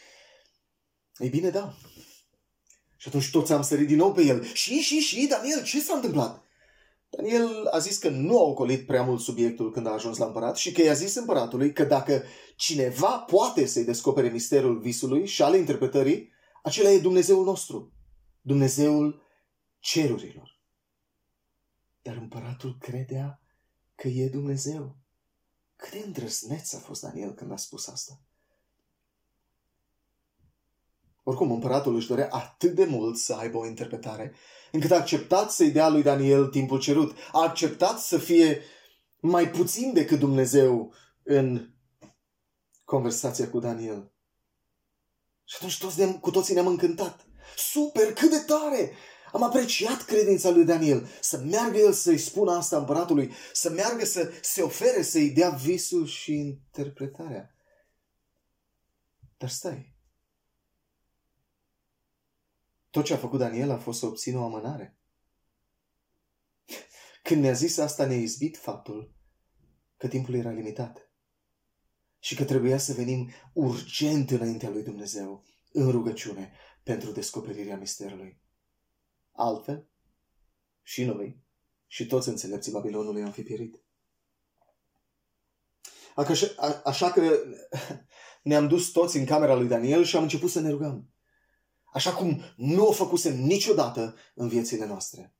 Ei 1.19 1.29
bine, 1.29 1.51
da. 1.51 1.75
Și 3.05 3.11
atunci 3.11 3.31
toți 3.31 3.53
am 3.53 3.63
sărit 3.63 3.87
din 3.87 3.97
nou 3.97 4.13
pe 4.13 4.23
el. 4.23 4.45
Și, 4.45 4.79
și, 4.79 4.99
și, 4.99 5.27
Daniel, 5.27 5.63
ce 5.63 5.81
s-a 5.81 5.95
întâmplat? 5.95 6.45
Daniel 7.11 7.67
a 7.67 7.79
zis 7.79 7.99
că 7.99 8.09
nu 8.09 8.39
a 8.39 8.43
ocolit 8.43 8.87
prea 8.87 9.03
mult 9.03 9.21
subiectul 9.21 9.71
când 9.71 9.87
a 9.87 9.91
ajuns 9.91 10.17
la 10.17 10.27
împărat 10.27 10.57
și 10.57 10.73
că 10.73 10.83
i-a 10.83 10.93
zis 10.93 11.15
împăratului 11.15 11.73
că 11.73 11.85
dacă 11.85 12.23
cineva 12.57 13.19
poate 13.19 13.67
să-i 13.67 13.85
descopere 13.85 14.29
misterul 14.29 14.79
visului 14.81 15.27
și 15.27 15.43
ale 15.43 15.57
interpretării, 15.57 16.31
acela 16.63 16.91
e 16.91 16.99
Dumnezeul 16.99 17.45
nostru, 17.45 17.93
Dumnezeul 18.41 19.23
cerurilor. 19.79 20.61
Dar 22.03 22.17
împăratul 22.17 22.77
credea 22.79 23.43
că 23.95 24.09
e 24.09 24.29
Dumnezeu. 24.29 24.97
Cât 25.77 25.91
de 25.91 26.03
îndrăzneț 26.07 26.73
a 26.73 26.79
fost 26.79 27.03
Daniel 27.03 27.33
când 27.33 27.53
a 27.53 27.57
spus 27.57 27.87
asta. 27.87 28.21
Oricum, 31.27 31.53
împăratul 31.53 31.95
își 31.95 32.09
dorea 32.09 32.29
atât 32.31 32.75
de 32.75 32.85
mult 32.85 33.17
să 33.17 33.35
aibă 33.35 33.59
o 33.59 33.67
interpretare, 33.67 34.35
încât 34.73 34.91
a 34.91 34.97
acceptat 34.97 35.51
să-i 35.51 35.71
dea 35.71 35.89
lui 35.89 36.03
Daniel 36.03 36.47
timpul 36.47 36.81
cerut. 36.81 37.17
A 37.33 37.43
acceptat 37.43 37.99
să 37.99 38.19
fie 38.19 38.61
mai 39.21 39.51
puțin 39.51 39.93
decât 39.93 40.19
Dumnezeu 40.19 40.95
în 41.23 41.69
conversația 42.85 43.51
cu 43.51 43.59
Daniel. 43.59 44.13
Și 45.45 45.57
atunci 45.57 45.79
toți 45.79 46.01
ne 46.01 46.13
cu 46.13 46.31
toții 46.31 46.55
ne-am 46.55 46.67
încântat. 46.67 47.27
Super, 47.57 48.13
cât 48.13 48.31
de 48.31 48.39
tare! 48.39 48.93
Am 49.33 49.43
apreciat 49.43 50.03
credința 50.03 50.51
lui 50.51 50.65
Daniel. 50.65 51.09
Să 51.21 51.39
meargă 51.39 51.79
el 51.79 51.93
să-i 51.93 52.19
spună 52.19 52.53
asta 52.53 52.77
împăratului, 52.77 53.33
să 53.53 53.71
meargă 53.71 54.05
să 54.05 54.33
se 54.43 54.63
ofere 54.63 55.03
să-i 55.03 55.31
dea 55.31 55.51
visul 55.51 56.07
și 56.07 56.33
interpretarea. 56.35 57.55
Dar 59.39 59.49
stai, 59.49 59.94
tot 62.95 63.05
ce 63.05 63.13
a 63.13 63.17
făcut 63.17 63.39
Daniel 63.39 63.71
a 63.71 63.79
fost 63.79 63.99
să 63.99 64.07
obțină 64.07 64.39
o 64.39 64.45
amânare. 64.45 64.99
Când 67.23 67.43
ne-a 67.43 67.53
zis 67.53 67.79
asta, 67.79 68.07
ne-a 68.07 68.17
izbit 68.17 68.57
faptul 68.57 69.15
că 69.97 70.09
timpul 70.09 70.35
era 70.35 70.51
limitat 70.51 71.11
și 72.19 72.35
că 72.35 72.45
trebuia 72.45 72.79
să 72.79 72.93
venim 72.93 73.31
urgent 73.53 74.31
înaintea 74.31 74.71
lui 74.71 74.83
Dumnezeu 74.83 75.45
în 75.73 75.91
rugăciune 75.91 76.53
pentru 76.83 77.11
descoperirea 77.11 77.77
misterului. 77.77 78.41
Altfel, 79.33 79.89
și 80.83 81.05
noi 81.05 81.43
și 81.87 82.07
toți 82.07 82.29
înțelepții 82.29 82.73
Babilonului 82.73 83.23
am 83.23 83.33
fi 83.33 83.43
pierit. 83.43 83.83
Așa, 86.15 86.81
așa 86.85 87.13
că 87.13 87.39
ne-am 88.43 88.69
dus 88.69 88.91
toți 88.91 89.17
în 89.17 89.25
camera 89.25 89.55
lui 89.55 89.69
Daniel 89.69 90.05
și 90.05 90.17
am 90.17 90.23
început 90.23 90.51
să 90.51 90.61
ne 90.61 90.71
rugăm 90.71 91.14
așa 91.95 92.15
cum 92.15 92.41
nu 92.57 92.87
o 92.87 92.93
făcusem 92.93 93.41
niciodată 93.41 94.15
în 94.35 94.49
viețile 94.49 94.87
noastre. 94.87 95.35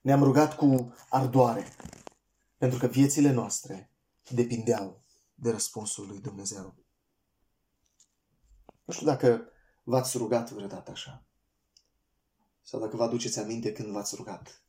Ne-am 0.00 0.22
rugat 0.22 0.56
cu 0.56 0.94
ardoare, 1.08 1.66
pentru 2.56 2.78
că 2.78 2.86
viețile 2.86 3.30
noastre 3.30 3.90
depindeau 4.28 5.02
de 5.34 5.50
răspunsul 5.50 6.06
lui 6.06 6.20
Dumnezeu. 6.20 6.74
Nu 8.84 8.92
știu 8.92 9.06
dacă 9.06 9.48
v-ați 9.82 10.16
rugat 10.16 10.50
vreodată 10.50 10.90
așa. 10.90 11.24
Sau 12.62 12.80
dacă 12.80 12.96
vă 12.96 13.02
aduceți 13.02 13.38
aminte 13.38 13.72
când 13.72 13.92
v-ați 13.92 14.14
rugat 14.16 14.62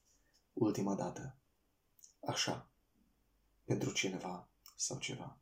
ultima 0.54 0.96
dată. 0.96 1.36
Așa. 2.28 2.70
Pentru 3.64 3.92
cineva 3.92 4.48
sau 4.76 4.98
ceva. 4.98 5.38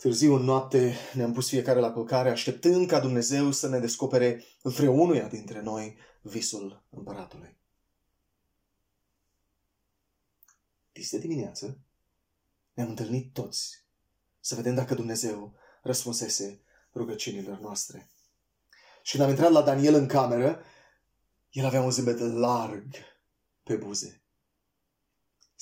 Târziu 0.00 0.34
în 0.34 0.42
noapte 0.42 0.94
ne-am 1.14 1.32
pus 1.32 1.48
fiecare 1.48 1.80
la 1.80 1.92
culcare, 1.92 2.30
așteptând 2.30 2.88
ca 2.88 3.00
Dumnezeu 3.00 3.50
să 3.50 3.68
ne 3.68 3.78
descopere 3.78 4.44
vreunuia 4.62 5.28
dintre 5.28 5.60
noi 5.60 5.96
visul 6.22 6.84
împăratului. 6.90 7.56
Dis 10.92 11.10
de 11.10 11.18
dimineață 11.18 11.78
ne-am 12.74 12.88
întâlnit 12.88 13.32
toți 13.32 13.84
să 14.40 14.54
vedem 14.54 14.74
dacă 14.74 14.94
Dumnezeu 14.94 15.54
răspunsese 15.82 16.62
rugăciunilor 16.94 17.58
noastre. 17.58 18.10
Și 19.02 19.10
când 19.10 19.24
am 19.24 19.30
intrat 19.30 19.50
la 19.50 19.62
Daniel 19.62 19.94
în 19.94 20.06
cameră, 20.06 20.62
el 21.50 21.64
avea 21.64 21.82
un 21.82 21.90
zâmbet 21.90 22.18
larg 22.18 22.94
pe 23.62 23.76
buze 23.76 24.19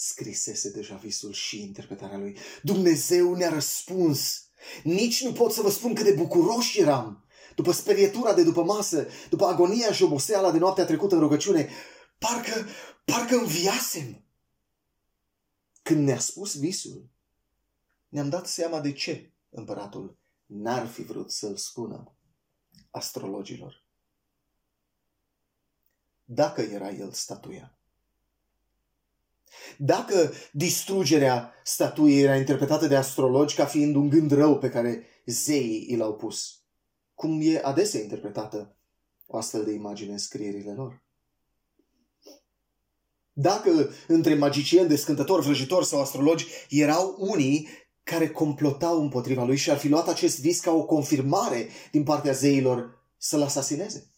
scrisese 0.00 0.71
deja 0.71 0.97
visul 0.97 1.33
și 1.33 1.62
interpretarea 1.62 2.19
lui. 2.19 2.37
Dumnezeu 2.62 3.35
ne-a 3.35 3.49
răspuns. 3.49 4.49
Nici 4.83 5.23
nu 5.23 5.33
pot 5.33 5.52
să 5.52 5.62
vă 5.62 5.71
spun 5.71 5.95
cât 5.95 6.05
de 6.05 6.12
bucuroși 6.12 6.81
eram. 6.81 7.25
După 7.55 7.73
sperietura 7.73 8.35
de 8.35 8.43
după 8.43 8.64
masă, 8.64 9.07
după 9.28 9.45
agonia 9.45 9.93
și 9.93 10.02
oboseala 10.02 10.52
de 10.52 10.59
noaptea 10.59 10.85
trecută 10.85 11.14
în 11.14 11.21
rugăciune, 11.21 11.71
parcă, 12.19 12.67
parcă 13.05 13.37
înviasem. 13.37 14.25
Când 15.83 16.07
ne-a 16.07 16.19
spus 16.19 16.59
visul, 16.59 17.09
ne-am 18.09 18.28
dat 18.28 18.47
seama 18.47 18.81
de 18.81 18.93
ce 18.93 19.33
împăratul 19.50 20.19
n-ar 20.47 20.87
fi 20.87 21.02
vrut 21.02 21.33
să-l 21.33 21.57
spună 21.57 22.17
astrologilor. 22.90 23.85
Dacă 26.25 26.61
era 26.61 26.90
el 26.90 27.12
statuia. 27.12 27.77
Dacă 29.76 30.33
distrugerea 30.52 31.52
statuiei 31.64 32.23
era 32.23 32.37
interpretată 32.37 32.87
de 32.87 32.97
astrologi 32.97 33.55
ca 33.55 33.64
fiind 33.64 33.95
un 33.95 34.09
gând 34.09 34.31
rău 34.31 34.59
pe 34.59 34.69
care 34.69 35.07
zeii 35.26 35.87
i 35.88 35.97
l-au 35.97 36.14
pus, 36.14 36.62
cum 37.14 37.40
e 37.43 37.61
adesea 37.62 38.00
interpretată 38.00 38.76
o 39.26 39.37
astfel 39.37 39.64
de 39.64 39.73
imagine 39.73 40.12
în 40.12 40.19
scrierile 40.19 40.73
lor. 40.73 41.02
Dacă 43.33 43.90
între 44.07 44.35
magicieni, 44.35 44.88
descântători, 44.88 45.45
vrăjitori 45.45 45.87
sau 45.87 46.00
astrologi 46.00 46.47
erau 46.69 47.17
unii 47.19 47.69
care 48.02 48.31
complotau 48.31 49.00
împotriva 49.00 49.45
lui 49.45 49.57
și 49.57 49.71
ar 49.71 49.78
fi 49.78 49.88
luat 49.88 50.09
acest 50.09 50.40
vis 50.40 50.61
ca 50.61 50.71
o 50.71 50.85
confirmare 50.85 51.69
din 51.90 52.02
partea 52.02 52.33
zeilor 52.33 53.05
să-l 53.17 53.43
asasineze. 53.43 54.11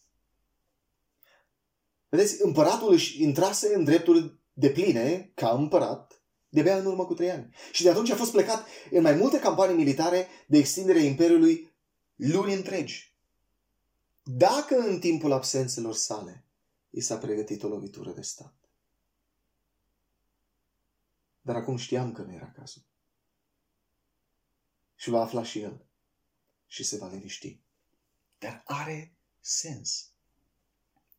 Vedeți, 2.09 2.41
împăratul 2.41 2.93
își 2.93 3.23
intrase 3.23 3.75
în 3.75 3.83
dreptul 3.83 4.40
de 4.53 4.69
pline 4.69 5.31
ca 5.35 5.51
împărat 5.51 6.21
de-abia 6.51 6.77
în 6.77 6.85
urmă 6.85 7.05
cu 7.05 7.13
trei 7.13 7.31
ani. 7.31 7.55
Și 7.71 7.83
de 7.83 7.89
atunci 7.89 8.09
a 8.09 8.15
fost 8.15 8.31
plecat 8.31 8.67
în 8.91 9.01
mai 9.01 9.15
multe 9.15 9.39
campanii 9.39 9.75
militare 9.75 10.27
de 10.47 10.57
extindere 10.57 10.99
a 10.99 11.03
Imperiului 11.03 11.73
luni 12.15 12.53
întregi. 12.53 13.15
Dacă 14.23 14.75
în 14.75 14.99
timpul 14.99 15.31
absențelor 15.31 15.93
sale 15.93 16.45
i 16.89 17.01
s-a 17.01 17.17
pregătit 17.17 17.63
o 17.63 17.67
lovitură 17.67 18.11
de 18.11 18.21
stat. 18.21 18.55
Dar 21.41 21.55
acum 21.55 21.77
știam 21.77 22.11
că 22.11 22.21
nu 22.21 22.33
era 22.33 22.51
cazul. 22.51 22.81
Și 24.95 25.09
va 25.09 25.21
afla 25.21 25.43
și 25.43 25.59
el. 25.59 25.85
Și 26.67 26.83
se 26.83 26.97
va 26.97 27.07
liniști. 27.07 27.59
Dar 28.37 28.61
are 28.65 29.15
sens. 29.39 30.11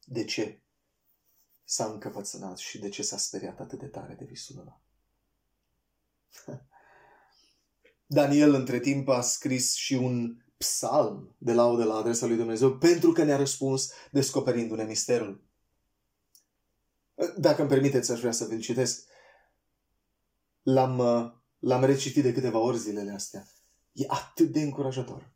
De 0.05 0.25
ce? 0.25 0.63
S-a 1.65 1.85
încăpățânat 1.85 2.59
și 2.59 2.79
de 2.79 2.89
ce 2.89 3.03
s-a 3.03 3.17
speriat 3.17 3.61
atât 3.61 3.79
de 3.79 3.87
tare 3.87 4.15
de 4.15 4.25
visul 4.25 4.59
ăla. 4.61 4.81
Daniel, 8.07 8.55
între 8.55 8.81
timp, 8.81 9.09
a 9.09 9.21
scris 9.21 9.75
și 9.75 9.95
un 9.95 10.37
psalm 10.57 11.35
de 11.39 11.53
laudă 11.53 11.85
la 11.85 11.95
adresa 11.95 12.27
lui 12.27 12.37
Dumnezeu 12.37 12.79
pentru 12.79 13.13
că 13.13 13.25
ne-a 13.25 13.37
răspuns 13.37 13.93
descoperindu-ne 14.11 14.85
misterul. 14.85 15.45
Dacă 17.37 17.61
îmi 17.61 17.71
permiteți, 17.71 18.13
aș 18.13 18.19
vrea 18.21 18.33
să 18.33 18.45
vi-l 18.45 18.61
citesc. 18.61 19.09
L-am, 20.63 20.99
l-am 21.59 21.85
recitit 21.85 22.23
de 22.23 22.33
câteva 22.33 22.59
ori 22.59 22.79
zilele 22.79 23.11
astea. 23.11 23.47
E 23.93 24.05
atât 24.09 24.53
de 24.53 24.61
încurajator. 24.61 25.33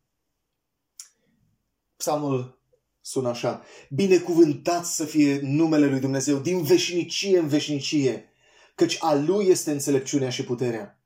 Psalmul 1.96 2.60
sună 3.06 3.28
așa. 3.28 3.62
Binecuvântat 3.90 4.86
să 4.86 5.04
fie 5.04 5.40
numele 5.42 5.86
lui 5.86 6.00
Dumnezeu 6.00 6.38
din 6.38 6.62
veșnicie 6.62 7.38
în 7.38 7.48
veșnicie. 7.48 8.30
căci 8.74 8.96
a 9.00 9.14
lui 9.14 9.46
este 9.46 9.70
înțelepciunea 9.70 10.30
și 10.30 10.44
puterea. 10.44 11.00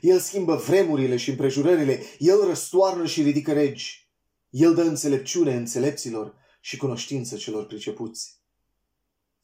El 0.00 0.18
schimbă 0.18 0.54
vremurile 0.54 1.16
și 1.16 1.30
împrejurările, 1.30 2.02
el 2.18 2.44
răstoarnă 2.46 3.06
și 3.06 3.22
ridică 3.22 3.52
regi. 3.52 4.10
El 4.50 4.74
dă 4.74 4.82
înțelepciune 4.82 5.54
înțelepților 5.54 6.34
și 6.60 6.76
cunoștință 6.76 7.36
celor 7.36 7.66
pricepuți. 7.66 8.40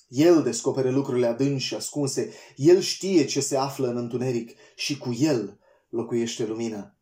El 0.09 0.43
descoperă 0.43 0.91
lucrurile 0.91 1.27
adânci 1.27 1.63
și 1.63 1.75
ascunse, 1.75 2.33
El 2.57 2.81
știe 2.81 3.25
ce 3.25 3.41
se 3.41 3.57
află 3.57 3.89
în 3.89 3.97
întuneric 3.97 4.51
și 4.77 4.99
cu 4.99 5.13
El 5.13 5.59
locuiește 5.89 6.47
lumina. 6.47 6.97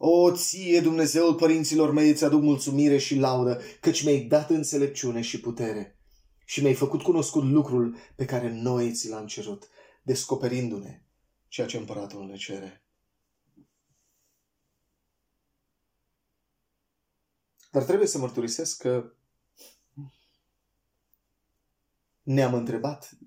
O, 0.00 0.32
ție, 0.34 0.80
Dumnezeul 0.80 1.34
părinților 1.34 1.92
mei, 1.92 2.10
îți 2.10 2.24
aduc 2.24 2.42
mulțumire 2.42 2.98
și 2.98 3.16
laudă, 3.16 3.60
căci 3.80 4.04
mi-ai 4.04 4.20
dat 4.20 4.50
înțelepciune 4.50 5.20
și 5.20 5.40
putere 5.40 5.98
și 6.44 6.60
mi-ai 6.60 6.74
făcut 6.74 7.02
cunoscut 7.02 7.44
lucrul 7.44 7.96
pe 8.16 8.24
care 8.24 8.52
noi 8.52 8.92
ți 8.92 9.08
l-am 9.08 9.26
cerut, 9.26 9.68
descoperindu-ne 10.02 11.02
ceea 11.48 11.66
ce 11.66 11.76
împăratul 11.76 12.26
ne 12.26 12.36
cere. 12.36 12.82
Dar 17.70 17.84
trebuie 17.84 18.08
să 18.08 18.18
mărturisesc 18.18 18.82
că 18.82 19.12
ne-am 22.22 22.54
întrebat 22.54 23.18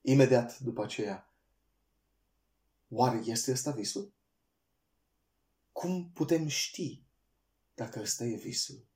imediat 0.00 0.58
după 0.58 0.82
aceea, 0.82 1.34
oare 2.88 3.22
este 3.24 3.52
ăsta 3.52 3.70
visul? 3.70 4.13
Cum 5.74 6.10
putem 6.10 6.46
ști 6.46 7.02
dacă 7.74 8.00
ăsta 8.00 8.24
e 8.24 8.36
visul? 8.36 8.86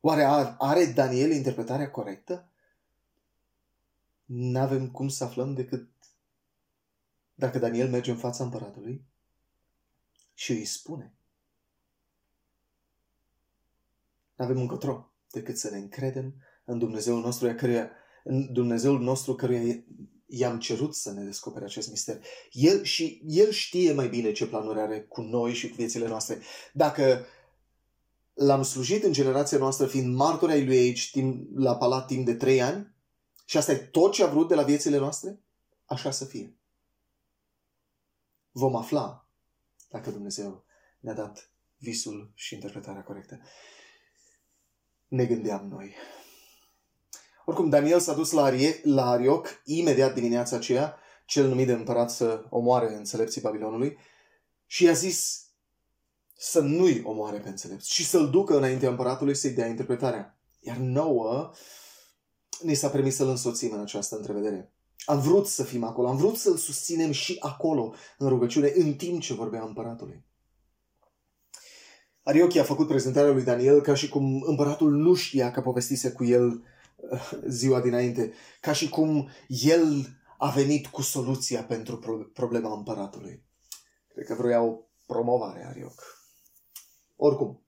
Oare 0.00 0.24
are 0.58 0.92
Daniel 0.92 1.30
interpretarea 1.30 1.90
corectă? 1.90 2.48
N-avem 4.24 4.90
cum 4.90 5.08
să 5.08 5.24
aflăm 5.24 5.54
decât 5.54 5.88
dacă 7.34 7.58
Daniel 7.58 7.88
merge 7.88 8.10
în 8.10 8.16
fața 8.16 8.44
împăratului 8.44 9.04
și 10.34 10.52
îi 10.52 10.64
spune. 10.64 11.14
N-avem 14.34 14.56
încotro 14.56 15.12
decât 15.30 15.58
să 15.58 15.70
ne 15.70 15.78
încredem 15.78 16.34
în 16.64 16.78
Dumnezeul 16.78 17.20
nostru, 17.20 17.54
căruia, 17.54 17.90
în 18.24 18.52
Dumnezeul 18.52 19.00
nostru 19.00 19.34
căruia 19.34 19.84
i-am 20.26 20.58
cerut 20.58 20.94
să 20.94 21.12
ne 21.12 21.22
descopere 21.22 21.64
acest 21.64 21.90
mister. 21.90 22.22
El, 22.52 22.82
și 22.82 23.22
El 23.26 23.50
știe 23.50 23.92
mai 23.92 24.08
bine 24.08 24.32
ce 24.32 24.46
planuri 24.46 24.80
are 24.80 25.02
cu 25.02 25.20
noi 25.20 25.54
și 25.54 25.68
cu 25.68 25.74
viețile 25.74 26.08
noastre. 26.08 26.40
Dacă 26.72 27.26
l-am 28.34 28.62
slujit 28.62 29.04
în 29.04 29.12
generația 29.12 29.58
noastră 29.58 29.86
fiind 29.86 30.14
martori 30.14 30.52
ai 30.52 30.64
lui 30.64 30.76
aici 30.76 31.10
timp, 31.10 31.48
la 31.54 31.76
palat 31.76 32.06
timp 32.06 32.24
de 32.24 32.34
trei 32.34 32.62
ani 32.62 32.94
și 33.44 33.56
asta 33.56 33.72
e 33.72 33.76
tot 33.76 34.12
ce 34.12 34.22
a 34.22 34.26
vrut 34.26 34.48
de 34.48 34.54
la 34.54 34.62
viețile 34.62 34.96
noastre, 34.96 35.40
așa 35.84 36.10
să 36.10 36.24
fie. 36.24 36.56
Vom 38.50 38.76
afla 38.76 39.28
dacă 39.90 40.10
Dumnezeu 40.10 40.64
ne-a 41.00 41.14
dat 41.14 41.50
visul 41.76 42.32
și 42.34 42.54
interpretarea 42.54 43.02
corectă. 43.02 43.40
Ne 45.08 45.26
gândeam 45.26 45.68
noi. 45.68 45.94
Oricum, 47.44 47.68
Daniel 47.68 48.00
s-a 48.00 48.14
dus 48.14 48.30
la, 48.30 48.42
Arie, 48.42 48.80
la 48.82 49.10
Arioc 49.10 49.60
imediat 49.64 50.14
dimineața 50.14 50.56
aceea, 50.56 50.96
cel 51.26 51.48
numit 51.48 51.66
de 51.66 51.72
împărat 51.72 52.10
să 52.10 52.44
omoare 52.48 52.94
înțelepții 52.94 53.40
Babilonului, 53.40 53.98
și 54.66 54.84
i-a 54.84 54.92
zis 54.92 55.44
să 56.36 56.60
nu-i 56.60 57.02
omoare 57.04 57.38
pe 57.38 57.48
înțelepți 57.48 57.92
și 57.92 58.06
să-l 58.06 58.30
ducă 58.30 58.56
înaintea 58.56 58.88
împăratului 58.88 59.34
să-i 59.34 59.50
dea 59.50 59.66
interpretarea. 59.66 60.38
Iar 60.60 60.76
nouă 60.76 61.50
ni 62.60 62.74
s-a 62.74 62.88
permis 62.88 63.14
să-l 63.14 63.28
însoțim 63.28 63.72
în 63.72 63.80
această 63.80 64.16
întrevedere. 64.16 64.72
Am 65.04 65.20
vrut 65.20 65.46
să 65.46 65.62
fim 65.62 65.84
acolo, 65.84 66.08
am 66.08 66.16
vrut 66.16 66.36
să-l 66.36 66.56
susținem 66.56 67.10
și 67.10 67.36
acolo 67.40 67.94
în 68.18 68.28
rugăciune, 68.28 68.72
în 68.74 68.94
timp 68.94 69.20
ce 69.20 69.34
vorbea 69.34 69.62
împăratului. 69.62 70.24
Ariochi 72.22 72.58
a 72.58 72.64
făcut 72.64 72.86
prezentarea 72.86 73.32
lui 73.32 73.42
Daniel 73.42 73.80
ca 73.80 73.94
și 73.94 74.08
cum 74.08 74.42
împăratul 74.46 74.92
nu 74.92 75.14
știa 75.14 75.50
că 75.50 75.60
povestise 75.60 76.12
cu 76.12 76.24
el 76.24 76.62
ziua 77.48 77.80
dinainte, 77.80 78.32
ca 78.60 78.72
și 78.72 78.88
cum 78.88 79.28
el 79.48 80.06
a 80.38 80.50
venit 80.50 80.86
cu 80.86 81.02
soluția 81.02 81.64
pentru 81.64 82.28
problema 82.32 82.76
împăratului. 82.76 83.44
Cred 84.08 84.26
că 84.26 84.34
vroia 84.34 84.62
o 84.62 84.78
promovare 85.06 85.66
Arioc. 85.66 86.02
Oricum, 87.16 87.66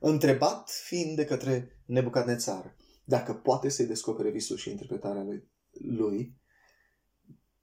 întrebat 0.00 0.70
fiind 0.70 1.16
de 1.16 1.24
către 1.24 1.82
Nebucadnețar 1.86 2.76
dacă 3.04 3.34
poate 3.34 3.68
să-i 3.68 3.86
descopere 3.86 4.30
visul 4.30 4.56
și 4.56 4.70
interpretarea 4.70 5.22
lui, 5.22 5.48
lui, 5.70 6.36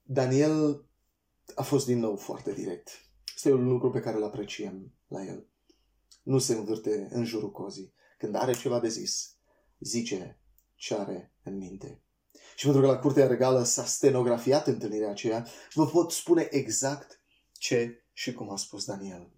Daniel 0.01 0.85
a 1.55 1.63
fost 1.63 1.85
din 1.85 1.99
nou 1.99 2.15
foarte 2.15 2.53
direct. 2.53 2.89
Este 3.35 3.51
un 3.51 3.67
lucru 3.67 3.89
pe 3.89 3.99
care 3.99 4.17
îl 4.17 4.23
apreciem 4.23 4.93
la 5.07 5.25
el. 5.25 5.47
Nu 6.23 6.39
se 6.39 6.53
învârte 6.53 7.07
în 7.11 7.25
jurul 7.25 7.51
cozii. 7.51 7.93
Când 8.17 8.35
are 8.35 8.53
ceva 8.53 8.79
de 8.79 8.87
zis, 8.87 9.35
zice 9.79 10.39
ce 10.79 10.93
are 10.93 11.33
în 11.43 11.57
minte. 11.57 12.01
Și 12.55 12.63
pentru 12.63 12.81
că 12.81 12.87
la 12.87 12.97
Curtea 12.97 13.27
Regală 13.27 13.63
s-a 13.63 13.85
stenografiat 13.85 14.67
întâlnirea 14.67 15.09
aceea, 15.09 15.47
vă 15.73 15.87
pot 15.87 16.11
spune 16.11 16.47
exact 16.51 17.21
ce 17.51 18.03
și 18.13 18.33
cum 18.33 18.51
a 18.51 18.55
spus 18.55 18.85
Daniel. 18.85 19.29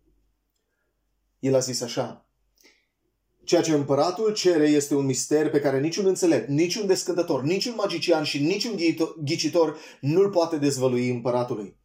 El 1.39 1.55
a 1.55 1.59
zis 1.59 1.81
așa, 1.81 2.25
Ceea 3.43 3.61
ce 3.61 3.73
împăratul 3.73 4.33
cere 4.33 4.67
este 4.67 4.95
un 4.95 5.05
mister 5.05 5.49
pe 5.49 5.59
care 5.59 5.79
niciun 5.79 6.05
înțelept, 6.05 6.47
niciun 6.47 6.87
descântător, 6.87 7.43
niciun 7.43 7.75
magician 7.75 8.23
și 8.23 8.39
niciun 8.39 8.77
ghicitor 9.23 9.77
nu-l 10.01 10.29
poate 10.29 10.57
dezvălui 10.57 11.09
împăratului. 11.09 11.77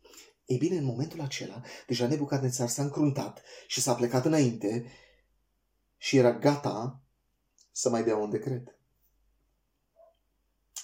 Ei 0.46 0.56
bine, 0.56 0.76
în 0.76 0.84
momentul 0.84 1.20
acela, 1.20 1.62
deja 1.86 2.06
Nebucadnețar 2.06 2.68
s-a 2.68 2.82
încruntat 2.82 3.42
și 3.66 3.80
s-a 3.80 3.94
plecat 3.94 4.24
înainte 4.24 4.92
și 5.96 6.16
era 6.16 6.38
gata 6.38 7.00
să 7.72 7.88
mai 7.88 8.04
dea 8.04 8.16
un 8.16 8.30
decret. 8.30 8.75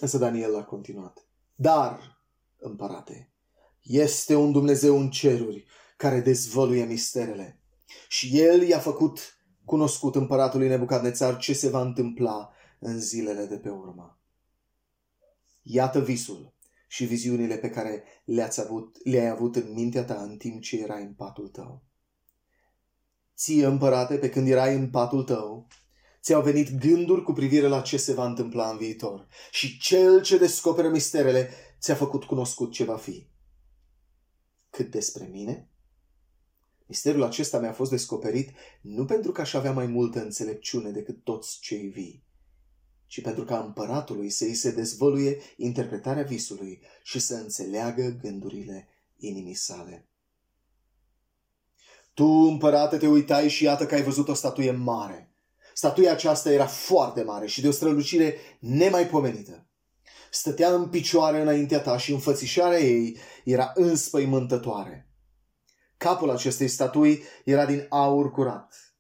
Însă 0.01 0.19
Daniel 0.19 0.57
a 0.57 0.65
continuat. 0.65 1.27
Dar, 1.55 2.19
împărate, 2.59 3.33
este 3.83 4.35
un 4.35 4.53
Dumnezeu 4.53 4.99
în 4.99 5.11
ceruri 5.11 5.67
care 5.97 6.21
dezvăluie 6.21 6.85
misterele. 6.85 7.61
Și 8.09 8.41
el 8.41 8.63
i-a 8.63 8.79
făcut 8.79 9.37
cunoscut 9.65 10.15
împăratului 10.15 10.69
Nebucadnețar 10.69 11.37
ce 11.37 11.53
se 11.53 11.69
va 11.69 11.81
întâmpla 11.81 12.53
în 12.79 13.01
zilele 13.01 13.47
de 13.47 13.59
pe 13.59 13.69
urmă. 13.69 14.19
Iată 15.63 16.01
visul 16.01 16.55
și 16.89 17.05
viziunile 17.05 17.57
pe 17.57 17.71
care 17.71 18.05
le-ați 18.25 18.61
avut, 18.61 18.97
le-ai 19.05 19.29
avut 19.29 19.57
în 19.57 19.73
mintea 19.73 20.05
ta 20.05 20.23
în 20.23 20.37
timp 20.37 20.63
ce 20.63 20.81
erai 20.81 21.03
în 21.03 21.13
patul 21.13 21.49
tău. 21.49 21.83
Ție, 23.37 23.67
împărate, 23.67 24.17
pe 24.17 24.31
când 24.31 24.49
erai 24.49 24.75
în 24.75 24.91
patul 24.91 25.23
tău, 25.23 25.67
ți-au 26.23 26.43
venit 26.43 26.79
gânduri 26.79 27.23
cu 27.23 27.33
privire 27.33 27.67
la 27.67 27.81
ce 27.81 27.97
se 27.97 28.13
va 28.13 28.27
întâmpla 28.27 28.71
în 28.71 28.77
viitor. 28.77 29.27
Și 29.51 29.79
cel 29.79 30.23
ce 30.23 30.39
descoperă 30.39 30.89
misterele 30.89 31.51
ți-a 31.81 31.95
făcut 31.95 32.25
cunoscut 32.25 32.73
ce 32.73 32.85
va 32.85 32.97
fi. 32.97 33.27
Cât 34.71 34.91
despre 34.91 35.27
mine, 35.27 35.71
misterul 36.87 37.23
acesta 37.23 37.61
mi-a 37.61 37.73
fost 37.73 37.91
descoperit 37.91 38.51
nu 38.81 39.05
pentru 39.05 39.33
că 39.33 39.41
aș 39.41 39.55
avea 39.55 39.73
mai 39.73 39.87
multă 39.87 40.23
înțelepciune 40.23 40.91
decât 40.91 41.25
toți 41.25 41.59
cei 41.61 41.89
vii, 41.89 42.25
ci 43.07 43.21
pentru 43.21 43.45
ca 43.45 43.59
împăratului 43.59 44.31
să 44.31 44.45
îi 44.45 44.55
se 44.55 44.71
dezvăluie 44.71 45.41
interpretarea 45.57 46.23
visului 46.23 46.81
și 47.03 47.19
să 47.19 47.35
înțeleagă 47.35 48.19
gândurile 48.23 48.89
inimii 49.17 49.55
sale. 49.55 50.07
Tu, 52.15 52.25
împărate, 52.25 52.97
te 52.97 53.07
uitai 53.07 53.49
și 53.49 53.65
iată 53.65 53.87
că 53.87 53.95
ai 53.95 54.03
văzut 54.03 54.29
o 54.29 54.35
statuie 54.35 54.71
mare– 54.71 55.27
Statuia 55.83 56.13
aceasta 56.13 56.53
era 56.53 56.67
foarte 56.67 57.23
mare 57.23 57.47
și 57.47 57.61
de 57.61 57.69
o 57.69 57.71
strălucire 57.71 58.37
nemaipomenită. 58.59 59.67
Stătea 60.31 60.75
în 60.75 60.89
picioare 60.89 61.41
înaintea 61.41 61.81
ta 61.81 61.99
și 61.99 62.13
înfățișarea 62.13 62.79
ei 62.79 63.19
era 63.45 63.73
înspăimântătoare. 63.75 65.11
Capul 65.97 66.31
acestei 66.31 66.69
statui 66.69 67.23
era 67.45 67.67
din 67.67 67.87
aur 67.89 68.31
curat. 68.31 68.95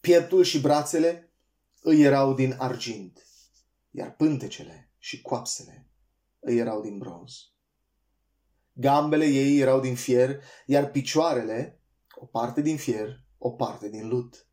Pieptul 0.00 0.42
și 0.42 0.60
brațele 0.60 1.32
îi 1.80 2.02
erau 2.02 2.34
din 2.34 2.54
argint, 2.58 3.26
iar 3.90 4.14
pântecele 4.14 4.90
și 4.98 5.22
coapsele 5.22 5.88
îi 6.40 6.58
erau 6.58 6.80
din 6.82 6.98
bronz. 6.98 7.32
Gambele 8.72 9.26
ei 9.26 9.58
erau 9.58 9.80
din 9.80 9.94
fier, 9.94 10.42
iar 10.66 10.90
picioarele, 10.90 11.80
o 12.14 12.26
parte 12.26 12.60
din 12.60 12.76
fier, 12.76 13.24
o 13.38 13.50
parte 13.50 13.88
din 13.88 14.08
lut. 14.08 14.45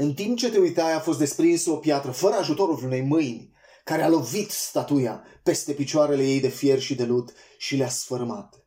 În 0.00 0.14
timp 0.14 0.38
ce 0.38 0.50
te 0.50 0.58
uitai 0.58 0.92
a 0.92 1.00
fost 1.00 1.18
desprinsă 1.18 1.70
o 1.70 1.76
piatră 1.76 2.10
fără 2.10 2.34
ajutorul 2.34 2.84
unei 2.84 3.00
mâini, 3.00 3.52
care 3.84 4.02
a 4.02 4.08
lovit 4.08 4.50
statuia 4.50 5.24
peste 5.42 5.72
picioarele 5.72 6.22
ei 6.22 6.40
de 6.40 6.48
fier 6.48 6.80
și 6.80 6.94
de 6.94 7.04
lut 7.04 7.32
și 7.58 7.76
le-a 7.76 7.88
sfărâmat. 7.88 8.66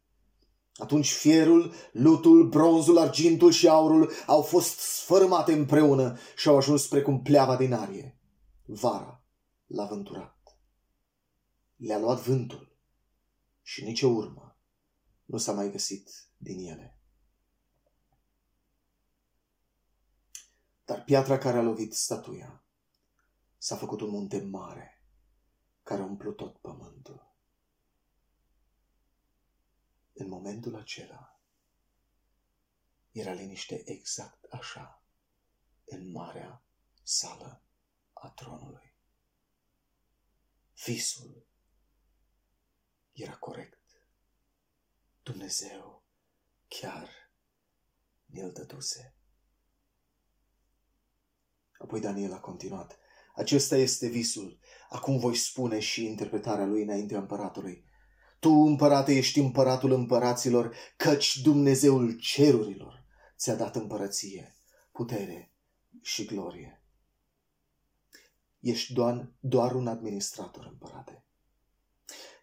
Atunci 0.76 1.12
fierul, 1.12 1.74
lutul, 1.92 2.50
bronzul, 2.50 2.98
argintul 2.98 3.52
și 3.52 3.68
aurul 3.68 4.12
au 4.26 4.42
fost 4.42 4.80
sfărâmate 4.80 5.54
împreună 5.54 6.18
și 6.36 6.48
au 6.48 6.58
ajuns 6.58 6.88
precum 6.88 7.22
pleava 7.22 7.56
din 7.56 7.74
arie. 7.74 8.20
Vara 8.66 9.24
l-a 9.66 9.86
vânturat. 9.86 10.38
Le-a 11.76 12.00
luat 12.00 12.22
vântul 12.22 12.78
și 13.62 13.84
nicio 13.84 14.08
urmă 14.08 14.58
nu 15.26 15.38
s-a 15.38 15.52
mai 15.52 15.72
găsit 15.72 16.10
din 16.38 16.68
ele. 16.68 17.01
Dar 20.92 21.04
piatra 21.04 21.38
care 21.38 21.58
a 21.58 21.62
lovit 21.62 21.94
statuia 21.94 22.64
s-a 23.58 23.76
făcut 23.78 24.02
un 24.02 24.10
munte 24.10 24.42
mare 24.42 25.04
care 25.84 26.02
a 26.02 26.06
umplut 26.06 26.36
tot 26.36 26.58
pământul. 26.58 27.36
În 30.14 30.28
momentul 30.28 30.76
acela 30.76 31.40
era 33.12 33.32
liniște 33.32 33.90
exact 33.90 34.44
așa 34.44 35.04
în 35.86 36.12
marea 36.12 36.64
sală 37.04 37.62
a 38.14 38.30
tronului. 38.30 38.96
Visul 40.86 41.46
era 43.12 43.38
corect. 43.38 43.80
Dumnezeu 45.24 46.04
chiar 46.68 47.10
ne-l 48.26 48.52
dăduse. 48.52 49.16
Apoi 51.82 52.00
Daniel 52.00 52.34
a 52.34 52.40
continuat. 52.40 52.98
Acesta 53.36 53.76
este 53.76 54.08
visul. 54.08 54.60
Acum 54.90 55.18
voi 55.18 55.36
spune 55.36 55.80
și 55.80 56.06
interpretarea 56.06 56.66
lui 56.66 56.82
înaintea 56.82 57.20
împăratului. 57.20 57.84
Tu, 58.40 58.50
împărate, 58.50 59.14
ești 59.14 59.40
împăratul 59.40 59.92
împăraților, 59.92 60.76
căci 60.98 61.38
Dumnezeul 61.42 62.18
cerurilor 62.18 63.06
ți-a 63.38 63.56
dat 63.56 63.76
împărăție, 63.76 64.56
putere 64.92 65.54
și 66.02 66.26
glorie. 66.26 66.84
Ești 68.60 68.94
doar, 68.94 69.32
doar 69.40 69.76
un 69.76 69.88
administrator, 69.88 70.66
împărate. 70.66 71.26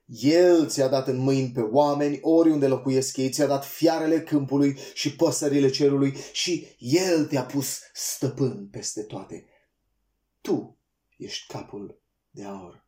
El 0.08 0.68
ți-a 0.68 0.88
dat 0.88 1.08
în 1.08 1.16
mâini 1.16 1.50
pe 1.50 1.60
oameni 1.60 2.18
oriunde 2.20 2.66
locuiesc 2.66 3.16
ei, 3.16 3.30
ți-a 3.30 3.46
dat 3.46 3.64
fiarele 3.64 4.20
câmpului 4.20 4.78
și 4.94 5.16
păsările 5.16 5.70
cerului 5.70 6.16
și 6.32 6.76
El 6.78 7.26
te-a 7.26 7.44
pus 7.44 7.80
stăpân 7.92 8.68
peste 8.70 9.02
toate. 9.02 9.44
Tu 10.40 10.78
ești 11.16 11.52
capul 11.52 12.02
de 12.30 12.44
aur. 12.44 12.86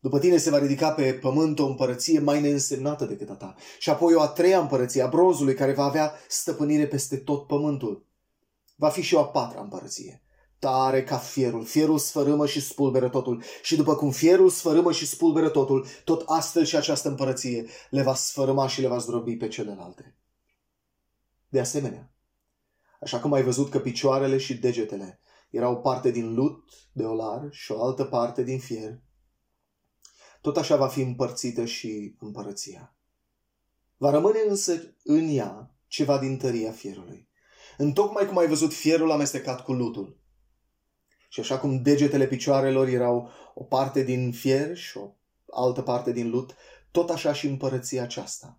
După 0.00 0.18
tine 0.18 0.36
se 0.36 0.50
va 0.50 0.58
ridica 0.58 0.92
pe 0.92 1.14
pământ 1.14 1.58
o 1.58 1.66
împărăție 1.66 2.18
mai 2.18 2.40
neînsemnată 2.40 3.04
decât 3.04 3.30
a 3.30 3.34
ta. 3.34 3.54
Și 3.78 3.90
apoi 3.90 4.14
o 4.14 4.20
a 4.20 4.28
treia 4.28 4.60
împărăție 4.60 5.02
a 5.02 5.08
bronzului 5.08 5.54
care 5.54 5.72
va 5.72 5.84
avea 5.84 6.14
stăpânire 6.28 6.86
peste 6.86 7.16
tot 7.16 7.46
pământul. 7.46 8.06
Va 8.76 8.88
fi 8.88 9.00
și 9.00 9.14
o 9.14 9.18
a 9.18 9.26
patra 9.26 9.60
împărăție. 9.60 10.22
Tare 10.60 11.04
ca 11.04 11.16
fierul. 11.16 11.64
Fierul 11.64 11.98
sfărâmă 11.98 12.46
și 12.46 12.60
spulberă 12.60 13.08
totul. 13.08 13.42
Și 13.62 13.76
după 13.76 13.94
cum 13.94 14.10
fierul 14.10 14.50
sfărâmă 14.50 14.92
și 14.92 15.06
spulberă 15.06 15.48
totul, 15.48 15.86
tot 16.04 16.22
astfel 16.26 16.64
și 16.64 16.76
această 16.76 17.08
împărăție 17.08 17.66
le 17.90 18.02
va 18.02 18.14
sfărâma 18.14 18.66
și 18.66 18.80
le 18.80 18.88
va 18.88 18.98
zdrobi 18.98 19.36
pe 19.36 19.48
celelalte. 19.48 20.16
De 21.48 21.60
asemenea, 21.60 22.12
așa 23.00 23.20
cum 23.20 23.32
ai 23.32 23.42
văzut 23.42 23.70
că 23.70 23.78
picioarele 23.78 24.38
și 24.38 24.54
degetele 24.54 25.20
erau 25.50 25.72
o 25.72 25.76
parte 25.76 26.10
din 26.10 26.34
lut 26.34 26.64
de 26.92 27.02
olar 27.02 27.48
și 27.50 27.72
o 27.72 27.82
altă 27.84 28.04
parte 28.04 28.42
din 28.42 28.58
fier, 28.58 29.00
tot 30.40 30.56
așa 30.56 30.76
va 30.76 30.88
fi 30.88 31.00
împărțită 31.00 31.64
și 31.64 32.16
împărăția. 32.18 32.94
Va 33.96 34.10
rămâne 34.10 34.38
însă 34.48 34.94
în 35.04 35.28
ea 35.28 35.74
ceva 35.86 36.18
din 36.18 36.38
tăria 36.38 36.72
fierului. 36.72 37.28
Întocmai 37.76 38.26
cum 38.26 38.38
ai 38.38 38.48
văzut 38.48 38.72
fierul 38.72 39.10
amestecat 39.10 39.64
cu 39.64 39.72
lutul. 39.72 40.19
Și 41.30 41.40
așa 41.40 41.58
cum 41.58 41.82
degetele 41.82 42.26
picioarelor 42.26 42.88
erau 42.88 43.30
o 43.54 43.64
parte 43.64 44.02
din 44.02 44.32
fier 44.32 44.76
și 44.76 44.98
o 44.98 45.10
altă 45.50 45.82
parte 45.82 46.12
din 46.12 46.30
lut, 46.30 46.54
tot 46.90 47.10
așa 47.10 47.32
și 47.32 47.46
împărăția 47.46 48.02
aceasta 48.02 48.58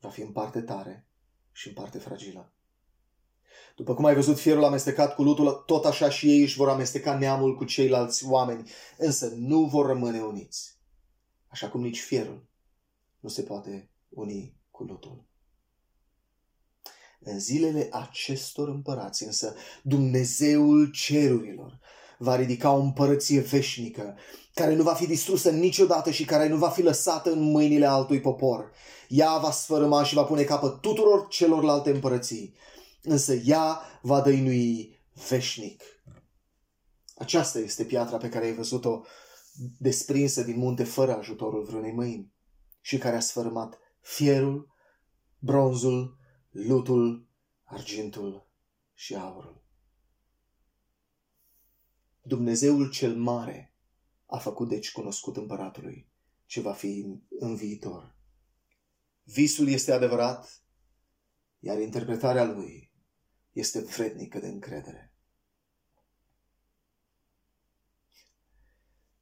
va 0.00 0.08
fi 0.08 0.20
în 0.20 0.32
parte 0.32 0.60
tare 0.60 1.06
și 1.52 1.68
în 1.68 1.74
parte 1.74 1.98
fragilă. 1.98 2.50
După 3.76 3.94
cum 3.94 4.04
ai 4.04 4.14
văzut 4.14 4.38
fierul 4.38 4.64
amestecat 4.64 5.14
cu 5.14 5.22
lutul, 5.22 5.62
tot 5.66 5.84
așa 5.84 6.10
și 6.10 6.30
ei 6.30 6.40
își 6.40 6.56
vor 6.56 6.68
amesteca 6.68 7.18
neamul 7.18 7.56
cu 7.56 7.64
ceilalți 7.64 8.26
oameni, 8.26 8.70
însă 8.98 9.32
nu 9.36 9.64
vor 9.64 9.86
rămâne 9.86 10.20
uniți 10.20 10.76
așa 11.56 11.68
cum 11.68 11.80
nici 11.80 12.00
fierul 12.00 12.46
nu 13.20 13.28
se 13.28 13.42
poate 13.42 13.90
uni 14.08 14.56
cu 14.70 14.82
lutul. 14.82 15.24
În 17.28 17.38
zilele 17.40 17.88
acestor 17.90 18.68
împărați, 18.68 19.24
însă, 19.24 19.54
Dumnezeul 19.82 20.90
cerurilor 20.90 21.78
va 22.18 22.36
ridica 22.36 22.72
o 22.72 22.80
împărăție 22.80 23.40
veșnică, 23.40 24.16
care 24.54 24.74
nu 24.74 24.82
va 24.82 24.94
fi 24.94 25.06
distrusă 25.06 25.50
niciodată 25.50 26.10
și 26.10 26.24
care 26.24 26.48
nu 26.48 26.56
va 26.56 26.68
fi 26.68 26.82
lăsată 26.82 27.32
în 27.32 27.42
mâinile 27.42 27.86
altui 27.86 28.20
popor. 28.20 28.70
Ea 29.08 29.38
va 29.38 29.50
sfărâma 29.50 30.04
și 30.04 30.14
va 30.14 30.24
pune 30.24 30.42
capăt 30.42 30.80
tuturor 30.80 31.26
celorlalte 31.28 31.90
împărății, 31.90 32.54
însă 33.02 33.34
ea 33.34 33.80
va 34.02 34.20
dăinui 34.20 34.98
veșnic. 35.28 35.82
Aceasta 37.16 37.58
este 37.58 37.84
piatra 37.84 38.16
pe 38.16 38.28
care 38.28 38.44
ai 38.44 38.54
văzut-o 38.54 39.00
desprinsă 39.78 40.42
din 40.42 40.58
munte 40.58 40.84
fără 40.84 41.16
ajutorul 41.16 41.64
vreunei 41.64 41.92
mâini 41.92 42.32
și 42.80 42.98
care 42.98 43.16
a 43.16 43.20
sfărâmat 43.20 43.78
fierul, 44.00 44.74
bronzul, 45.38 46.15
lutul, 46.56 47.26
argintul 47.64 48.46
și 48.94 49.14
aurul. 49.14 49.62
Dumnezeul 52.22 52.90
cel 52.90 53.16
mare 53.16 53.74
a 54.26 54.38
făcut 54.38 54.68
deci 54.68 54.92
cunoscut 54.92 55.36
împăratului 55.36 56.08
ce 56.46 56.60
va 56.60 56.72
fi 56.72 57.20
în 57.38 57.56
viitor. 57.56 58.14
Visul 59.22 59.68
este 59.68 59.92
adevărat, 59.92 60.62
iar 61.58 61.80
interpretarea 61.80 62.44
lui 62.44 62.92
este 63.52 63.80
vrednică 63.80 64.38
de 64.38 64.46
încredere. 64.46 65.12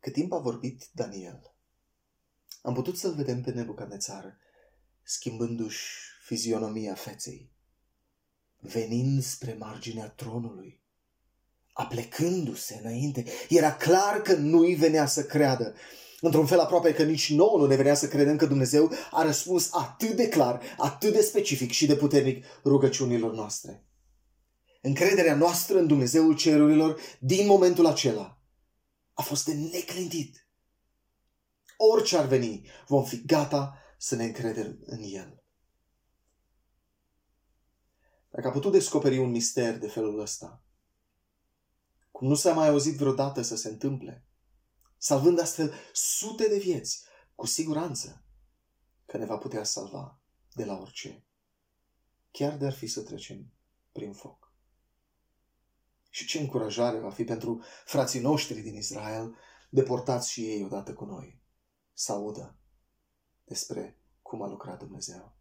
Cât 0.01 0.13
timp 0.13 0.33
a 0.33 0.39
vorbit 0.39 0.89
Daniel, 0.93 1.55
am 2.63 2.75
putut 2.75 2.97
să-l 2.97 3.15
vedem 3.15 3.43
pe 3.43 3.51
Nebucadnețar 3.51 4.39
schimbându-și 5.03 6.14
fizionomia 6.25 6.95
feței, 6.95 7.53
venind 8.61 9.23
spre 9.23 9.57
marginea 9.59 10.09
tronului, 10.09 10.83
aplecându-se 11.73 12.79
înainte. 12.83 13.25
Era 13.49 13.75
clar 13.75 14.23
că 14.23 14.35
nu-i 14.35 14.75
venea 14.75 15.07
să 15.07 15.25
creadă. 15.25 15.75
Într-un 16.21 16.47
fel 16.47 16.59
aproape 16.59 16.95
că 16.95 17.03
nici 17.03 17.31
nouă 17.31 17.59
nu 17.59 17.67
ne 17.67 17.77
venea 17.77 17.95
să 17.95 18.09
credem 18.09 18.37
că 18.37 18.47
Dumnezeu 18.47 18.93
a 19.11 19.23
răspuns 19.23 19.69
atât 19.73 20.17
de 20.17 20.29
clar, 20.29 20.63
atât 20.79 21.13
de 21.13 21.21
specific 21.21 21.71
și 21.71 21.87
de 21.87 21.97
puternic 21.97 22.45
rugăciunilor 22.65 23.35
noastre. 23.35 23.85
Încrederea 24.81 25.35
noastră 25.35 25.79
în 25.79 25.87
Dumnezeul 25.87 26.37
cerurilor 26.37 27.01
din 27.21 27.47
momentul 27.47 27.87
acela 27.87 28.39
a 29.13 29.23
fost 29.23 29.45
de 29.45 29.53
neclintit. 29.53 30.49
Orice 31.77 32.17
ar 32.17 32.27
veni, 32.27 32.67
vom 32.87 33.05
fi 33.05 33.23
gata 33.27 33.79
să 33.99 34.15
ne 34.15 34.25
încredem 34.25 34.79
în 34.85 35.03
El. 35.03 35.44
Dacă 38.35 38.49
a 38.49 38.51
putut 38.51 38.73
descoperi 38.73 39.19
un 39.19 39.31
mister 39.31 39.79
de 39.79 39.89
felul 39.89 40.19
ăsta, 40.21 40.63
cum 42.11 42.29
nu 42.29 42.35
s-a 42.35 42.55
mai 42.55 42.69
auzit 42.69 42.97
vreodată 42.97 43.43
să 43.43 43.57
se 43.57 43.69
întâmple, 43.69 44.27
salvând 44.99 45.39
astfel 45.39 45.75
sute 45.93 46.49
de 46.49 46.59
vieți, 46.59 47.05
cu 47.35 47.47
siguranță 47.47 48.25
că 49.07 49.17
ne 49.17 49.25
va 49.25 49.39
putea 49.39 49.65
salva 49.65 50.21
de 50.55 50.65
la 50.65 50.79
orice, 50.79 51.25
chiar 52.31 52.57
de 52.57 52.67
ar 52.67 52.73
fi 52.73 52.87
să 52.87 53.03
trecem 53.03 53.53
prin 53.93 54.13
foc. 54.13 54.53
Și 56.11 56.27
ce 56.27 56.39
încurajare 56.39 56.99
va 56.99 57.11
fi 57.11 57.25
pentru 57.25 57.63
frații 57.85 58.21
noștri 58.21 58.61
din 58.61 58.75
Israel, 58.75 59.37
deportați 59.71 60.31
și 60.31 60.45
ei 60.45 60.65
odată 60.65 60.95
cu 60.95 61.05
noi, 61.05 61.43
să 61.93 62.13
audă 62.13 62.57
despre 63.45 63.99
cum 64.23 64.43
a 64.43 64.47
lucrat 64.47 64.79
Dumnezeu. 64.79 65.37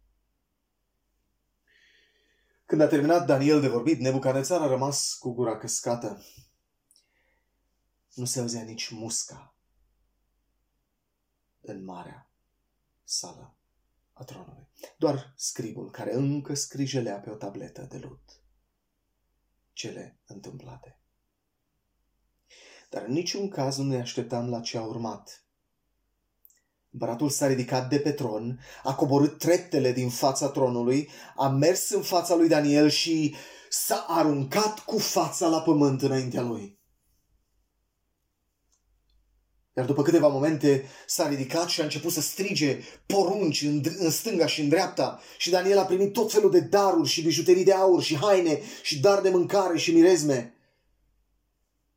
Când 2.74 2.86
a 2.86 2.90
terminat 2.90 3.26
Daniel 3.26 3.60
de 3.60 3.68
vorbit, 3.68 3.98
Nebucanețar 3.98 4.60
a 4.60 4.66
rămas 4.66 5.14
cu 5.14 5.32
gura 5.32 5.58
căscată. 5.58 6.22
Nu 8.14 8.24
se 8.24 8.40
auzea 8.40 8.62
nici 8.62 8.88
musca 8.88 9.56
în 11.60 11.84
marea 11.84 12.30
sală 13.04 13.56
a 14.12 14.24
tronului. 14.24 14.68
Doar 14.98 15.34
scribul 15.36 15.90
care 15.90 16.14
încă 16.14 16.54
scrijelea 16.54 17.20
pe 17.20 17.30
o 17.30 17.34
tabletă 17.34 17.82
de 17.82 17.98
lut 17.98 18.42
cele 19.72 20.18
întâmplate. 20.26 20.98
Dar 22.90 23.02
în 23.02 23.12
niciun 23.12 23.48
caz 23.48 23.76
nu 23.76 23.84
ne 23.84 24.00
așteptam 24.00 24.48
la 24.48 24.60
ce 24.60 24.78
a 24.78 24.82
urmat. 24.82 25.43
Împăratul 26.94 27.28
s-a 27.28 27.46
ridicat 27.46 27.88
de 27.88 27.98
pe 27.98 28.10
tron, 28.10 28.60
a 28.82 28.94
coborât 28.94 29.38
treptele 29.38 29.92
din 29.92 30.08
fața 30.08 30.48
tronului, 30.48 31.08
a 31.36 31.48
mers 31.48 31.90
în 31.90 32.02
fața 32.02 32.34
lui 32.34 32.48
Daniel 32.48 32.88
și 32.88 33.34
s-a 33.70 34.06
aruncat 34.08 34.78
cu 34.78 34.98
fața 34.98 35.46
la 35.46 35.60
pământ 35.60 36.02
înaintea 36.02 36.42
lui. 36.42 36.78
Iar 39.76 39.86
după 39.86 40.02
câteva 40.02 40.28
momente 40.28 40.84
s-a 41.06 41.28
ridicat 41.28 41.68
și 41.68 41.80
a 41.80 41.84
început 41.84 42.12
să 42.12 42.20
strige 42.20 42.78
porunci 43.06 43.62
în, 43.62 43.82
în 43.98 44.10
stânga 44.10 44.46
și 44.46 44.60
în 44.60 44.68
dreapta. 44.68 45.20
Și 45.38 45.50
Daniel 45.50 45.78
a 45.78 45.84
primit 45.84 46.12
tot 46.12 46.32
felul 46.32 46.50
de 46.50 46.60
daruri 46.60 47.08
și 47.08 47.22
bijuterii 47.22 47.64
de 47.64 47.72
aur 47.72 48.02
și 48.02 48.16
haine 48.16 48.60
și 48.82 49.00
dar 49.00 49.20
de 49.20 49.28
mâncare 49.28 49.78
și 49.78 49.94
mirezme. 49.94 50.54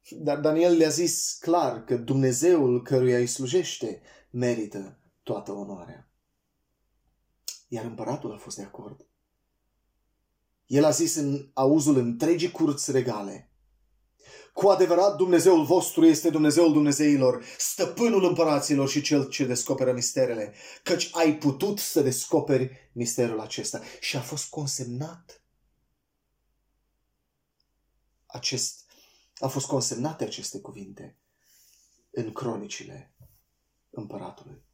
Dar 0.10 0.38
Daniel 0.38 0.77
le-a 0.77 0.89
zis 0.89 1.38
clar 1.39 1.83
că 1.83 1.95
Dumnezeul 1.95 2.81
căruia 2.81 3.17
îi 3.17 3.27
slujește 3.27 4.01
merită 4.38 5.00
toată 5.23 5.52
onoarea. 5.52 6.10
Iar 7.67 7.86
împăratul 7.86 8.34
a 8.34 8.38
fost 8.38 8.58
de 8.58 8.63
acord. 8.63 9.06
El 10.65 10.84
a 10.84 10.89
zis 10.89 11.15
în 11.15 11.50
auzul 11.54 11.97
întregii 11.97 12.52
curți 12.52 12.91
regale, 12.91 13.52
cu 14.54 14.67
adevărat 14.67 15.15
Dumnezeul 15.15 15.65
vostru 15.65 16.06
este 16.06 16.30
Dumnezeul 16.30 16.73
Dumnezeilor, 16.73 17.45
stăpânul 17.58 18.23
împăraților 18.23 18.89
și 18.89 19.02
cel 19.02 19.30
ce 19.30 19.45
descoperă 19.45 19.93
misterele, 19.93 20.54
căci 20.84 21.10
ai 21.12 21.38
putut 21.38 21.80
să 21.80 22.02
descoperi 22.02 22.89
misterul 22.93 23.39
acesta. 23.39 23.82
Și 24.00 24.17
a 24.17 24.21
fost 24.21 24.50
consemnat 24.50 25.41
acest, 28.26 28.86
a 29.38 29.47
fost 29.47 29.65
consemnate 29.65 30.23
aceste 30.23 30.60
cuvinte 30.60 31.17
în 32.12 32.32
cronicile 32.32 33.16
împăratului. 33.99 34.65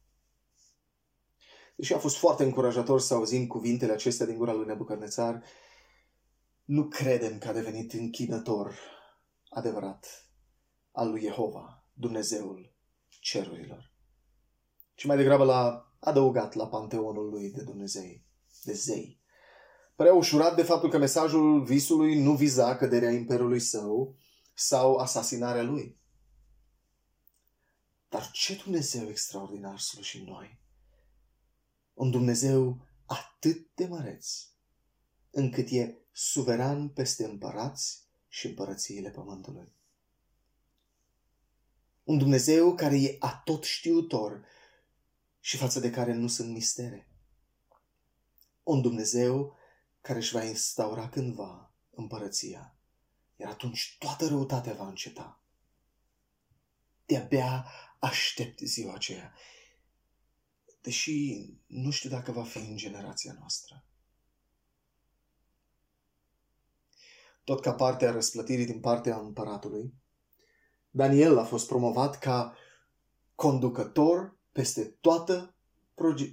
Deși 1.76 1.92
a 1.92 1.98
fost 1.98 2.16
foarte 2.16 2.44
încurajator 2.44 3.00
să 3.00 3.14
auzim 3.14 3.46
cuvintele 3.46 3.92
acestea 3.92 4.26
din 4.26 4.36
gura 4.36 4.52
lui 4.52 4.66
Nebucadnețar, 4.66 5.42
nu 6.64 6.88
credem 6.88 7.38
că 7.38 7.48
a 7.48 7.52
devenit 7.52 7.92
închinător 7.92 8.78
adevărat 9.48 10.28
al 10.92 11.10
lui 11.10 11.20
Jehova, 11.20 11.86
Dumnezeul 11.92 12.74
cerurilor. 13.08 13.92
Și 14.94 15.06
mai 15.06 15.16
degrabă 15.16 15.44
l-a 15.44 15.94
adăugat 16.00 16.54
la 16.54 16.68
panteonul 16.68 17.28
lui 17.30 17.50
de 17.50 17.62
Dumnezei, 17.62 18.26
de 18.62 18.72
zei. 18.72 19.22
Părea 19.96 20.14
ușurat 20.14 20.56
de 20.56 20.62
faptul 20.62 20.90
că 20.90 20.98
mesajul 20.98 21.64
visului 21.64 22.22
nu 22.22 22.34
viza 22.34 22.76
căderea 22.76 23.10
imperiului 23.10 23.60
său 23.60 24.16
sau 24.54 24.96
asasinarea 24.96 25.62
lui. 25.62 25.98
Dar 28.14 28.30
ce 28.30 28.56
Dumnezeu 28.56 29.08
extraordinar 29.08 29.78
slujim 29.78 30.24
noi! 30.24 30.58
Un 31.94 32.10
Dumnezeu 32.10 32.86
atât 33.06 33.74
de 33.74 33.86
măreț, 33.86 34.46
încât 35.30 35.68
e 35.70 35.96
suveran 36.12 36.88
peste 36.88 37.24
împărați 37.24 38.02
și 38.28 38.46
împărățiile 38.46 39.10
pământului. 39.10 39.72
Un 42.04 42.18
Dumnezeu 42.18 42.74
care 42.74 43.00
e 43.00 43.16
atot 43.18 43.64
știutor 43.64 44.46
și 45.40 45.56
față 45.56 45.80
de 45.80 45.90
care 45.90 46.12
nu 46.12 46.28
sunt 46.28 46.50
mistere. 46.52 47.08
Un 48.62 48.80
Dumnezeu 48.80 49.56
care 50.00 50.18
își 50.18 50.32
va 50.32 50.44
instaura 50.44 51.08
cândva 51.08 51.74
împărăția, 51.90 52.76
iar 53.36 53.50
atunci 53.50 53.96
toată 53.98 54.26
răutatea 54.26 54.74
va 54.74 54.88
înceta. 54.88 55.38
De-abia 57.06 57.66
aștept 58.04 58.58
ziua 58.58 58.94
aceea, 58.94 59.34
deși 60.80 61.46
nu 61.66 61.90
știu 61.90 62.10
dacă 62.10 62.32
va 62.32 62.44
fi 62.44 62.58
în 62.58 62.76
generația 62.76 63.34
noastră. 63.38 63.84
tot 67.44 67.60
ca 67.60 67.72
parte 67.72 68.06
a 68.06 68.12
răsplătirii 68.12 68.66
din 68.66 68.80
partea 68.80 69.16
împăratului, 69.16 69.94
Daniel 70.90 71.38
a 71.38 71.44
fost 71.44 71.66
promovat 71.66 72.18
ca 72.18 72.56
conducător 73.34 74.36
peste 74.52 74.84
toată 75.00 75.54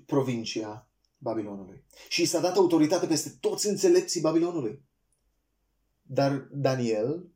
provincia 0.06 0.88
Babilonului. 1.18 1.84
Și 2.10 2.26
s-a 2.26 2.40
dat 2.40 2.56
autoritate 2.56 3.08
peste 3.08 3.30
toți 3.40 3.68
înțelepții 3.68 4.22
Babilonului. 4.22 4.84
Dar 6.02 6.48
Daniel 6.52 7.30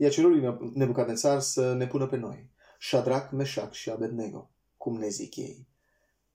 i-a 0.00 0.08
cerut 0.08 0.30
lui 0.30 0.70
Nebucadnețar 0.74 1.40
să 1.40 1.72
ne 1.72 1.86
pună 1.86 2.06
pe 2.06 2.16
noi, 2.16 2.50
Shadrach, 2.80 3.30
Meshach 3.30 3.72
și 3.72 3.90
Abednego, 3.90 4.50
cum 4.76 4.98
ne 4.98 5.08
zic 5.08 5.36
ei, 5.36 5.68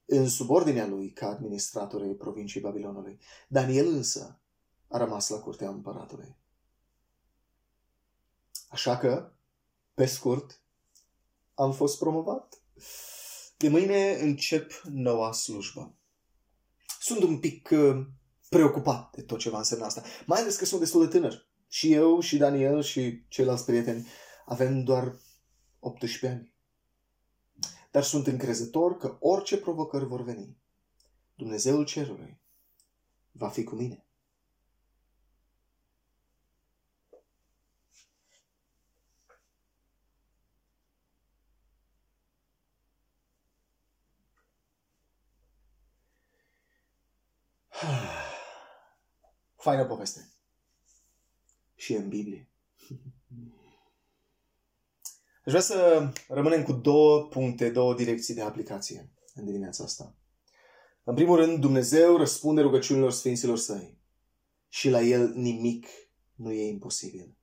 în 0.05 0.29
subordinea 0.29 0.87
lui 0.87 1.11
ca 1.11 1.27
administrator 1.27 2.01
ai 2.01 2.13
provinciei 2.13 2.61
Babilonului. 2.61 3.19
Daniel 3.47 3.87
însă 3.87 4.39
a 4.87 4.97
rămas 4.97 5.29
la 5.29 5.39
curtea 5.39 5.69
împăratului. 5.69 6.35
Așa 8.69 8.97
că, 8.97 9.31
pe 9.93 10.05
scurt, 10.05 10.61
am 11.53 11.71
fost 11.71 11.97
promovat. 11.97 12.61
De 13.57 13.69
mâine 13.69 14.17
încep 14.21 14.81
noua 14.83 15.31
slujbă. 15.31 15.95
Sunt 16.99 17.23
un 17.23 17.39
pic 17.39 17.69
uh, 17.71 18.05
preocupat 18.49 19.15
de 19.15 19.21
tot 19.21 19.39
ce 19.39 19.49
va 19.49 19.57
însemna 19.57 19.85
asta, 19.85 20.03
mai 20.25 20.39
ales 20.39 20.55
că 20.55 20.65
sunt 20.65 20.79
destul 20.79 21.05
de 21.05 21.11
tânăr. 21.11 21.53
Și 21.67 21.93
eu, 21.93 22.19
și 22.19 22.37
Daniel, 22.37 22.81
și 22.81 23.23
ceilalți 23.27 23.65
prieteni 23.65 24.07
avem 24.45 24.83
doar 24.83 25.15
18 25.79 26.27
ani. 26.27 26.53
Dar 27.91 28.03
sunt 28.03 28.27
încrezător 28.27 28.97
că 28.97 29.17
orice 29.19 29.57
provocări 29.57 30.05
vor 30.05 30.21
veni, 30.21 30.57
Dumnezeul 31.35 31.85
Cerului 31.85 32.39
va 33.31 33.49
fi 33.49 33.63
cu 33.63 33.75
mine. 33.75 34.05
Faină 49.55 49.85
poveste. 49.85 50.34
Și 51.85 51.93
în 51.93 52.09
Biblie. 52.09 52.49
Aș 55.45 55.51
vrea 55.51 55.61
să 55.61 56.09
rămânem 56.27 56.63
cu 56.63 56.71
două 56.71 57.23
puncte, 57.25 57.69
două 57.69 57.95
direcții 57.95 58.33
de 58.33 58.41
aplicație 58.41 59.11
în 59.33 59.45
dimineața 59.45 59.83
asta. 59.83 60.15
În 61.03 61.15
primul 61.15 61.35
rând, 61.35 61.59
Dumnezeu 61.59 62.17
răspunde 62.17 62.61
rugăciunilor 62.61 63.11
Sfinților 63.11 63.57
Săi 63.57 63.97
și 64.69 64.89
la 64.89 65.01
El 65.01 65.33
nimic 65.33 65.87
nu 66.35 66.51
e 66.51 66.67
imposibil. 66.67 67.37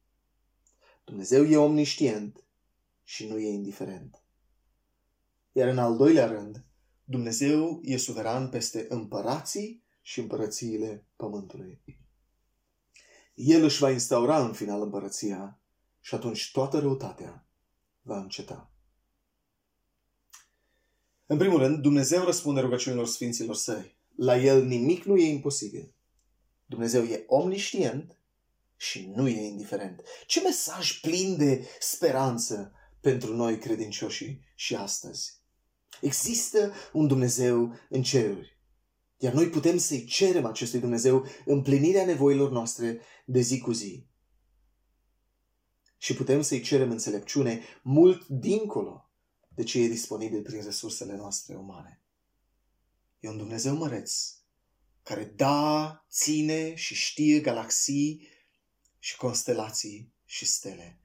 Dumnezeu 1.05 1.45
e 1.45 1.57
omniștient 1.57 2.45
și 3.03 3.27
nu 3.27 3.39
e 3.39 3.49
indiferent. 3.49 4.23
Iar 5.53 5.69
în 5.69 5.79
al 5.79 5.97
doilea 5.97 6.27
rând, 6.27 6.65
Dumnezeu 7.05 7.81
e 7.83 7.97
suveran 7.97 8.49
peste 8.49 8.87
împărații 8.89 9.83
și 10.01 10.21
împărățiile 10.21 11.07
pământului. 11.17 11.81
El 13.35 13.63
își 13.63 13.79
va 13.79 13.91
instaura 13.91 14.45
în 14.45 14.53
final 14.53 14.83
împărăția 14.83 15.61
și 16.01 16.15
atunci 16.15 16.51
toată 16.53 16.79
răutatea 16.79 17.47
va 18.03 18.19
înceta. 18.19 18.73
În 21.27 21.39
primul 21.39 21.59
rând, 21.59 21.83
Dumnezeu 21.83 22.25
răspunde 22.25 22.61
rugăciunilor 22.61 23.07
Sfinților 23.07 23.55
Săi. 23.55 23.97
La 24.17 24.37
El 24.37 24.65
nimic 24.65 25.05
nu 25.05 25.17
e 25.17 25.29
imposibil. 25.29 25.95
Dumnezeu 26.67 27.03
e 27.03 27.25
omniștient 27.27 28.19
și 28.77 29.13
nu 29.15 29.29
e 29.29 29.41
indiferent. 29.41 30.03
Ce 30.27 30.41
mesaj 30.41 31.01
plin 31.01 31.37
de 31.37 31.67
speranță 31.79 32.73
pentru 33.01 33.37
noi 33.37 33.59
credincioși 33.59 34.39
și 34.55 34.75
astăzi. 34.75 35.41
Există 36.01 36.73
un 36.93 37.07
Dumnezeu 37.07 37.75
în 37.89 38.03
ceruri 38.03 38.61
iar 39.23 39.33
noi 39.33 39.49
putem 39.49 39.79
să-i 39.79 40.05
cerem 40.05 40.45
acestui 40.45 40.81
Dumnezeu 40.81 41.27
împlinirea 41.45 42.05
nevoilor 42.05 42.51
noastre 42.51 43.01
de 43.25 43.41
zi 43.41 43.59
cu 43.59 43.73
zi. 43.73 44.07
Și 45.99 46.15
putem 46.15 46.43
să-i 46.43 46.61
cerem 46.61 46.91
înțelepciune 46.91 47.63
mult 47.83 48.27
dincolo 48.27 49.11
de 49.49 49.63
ce 49.63 49.81
e 49.81 49.89
disponibil 49.89 50.43
prin 50.43 50.63
resursele 50.63 51.17
noastre 51.17 51.57
umane. 51.57 52.03
E 53.21 53.29
un 53.29 53.37
Dumnezeu 53.37 53.77
măreț 53.77 54.35
care 55.03 55.25
da, 55.25 56.05
ține 56.11 56.75
și 56.75 56.95
știe 56.95 57.41
galaxii 57.41 58.29
și 58.99 59.17
constelații 59.17 60.13
și 60.25 60.47
stele. 60.47 61.01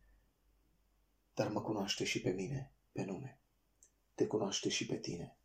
Dar 1.34 1.51
mă 1.51 1.62
cunoaște 1.62 2.03
și 2.03 2.21
pe 2.21 2.30
mine, 2.30 2.73
pe 2.91 3.03
nume. 3.03 3.39
Te 4.15 4.27
cunoaște 4.27 4.69
și 4.69 4.86
pe 4.86 4.97
tine, 4.97 5.38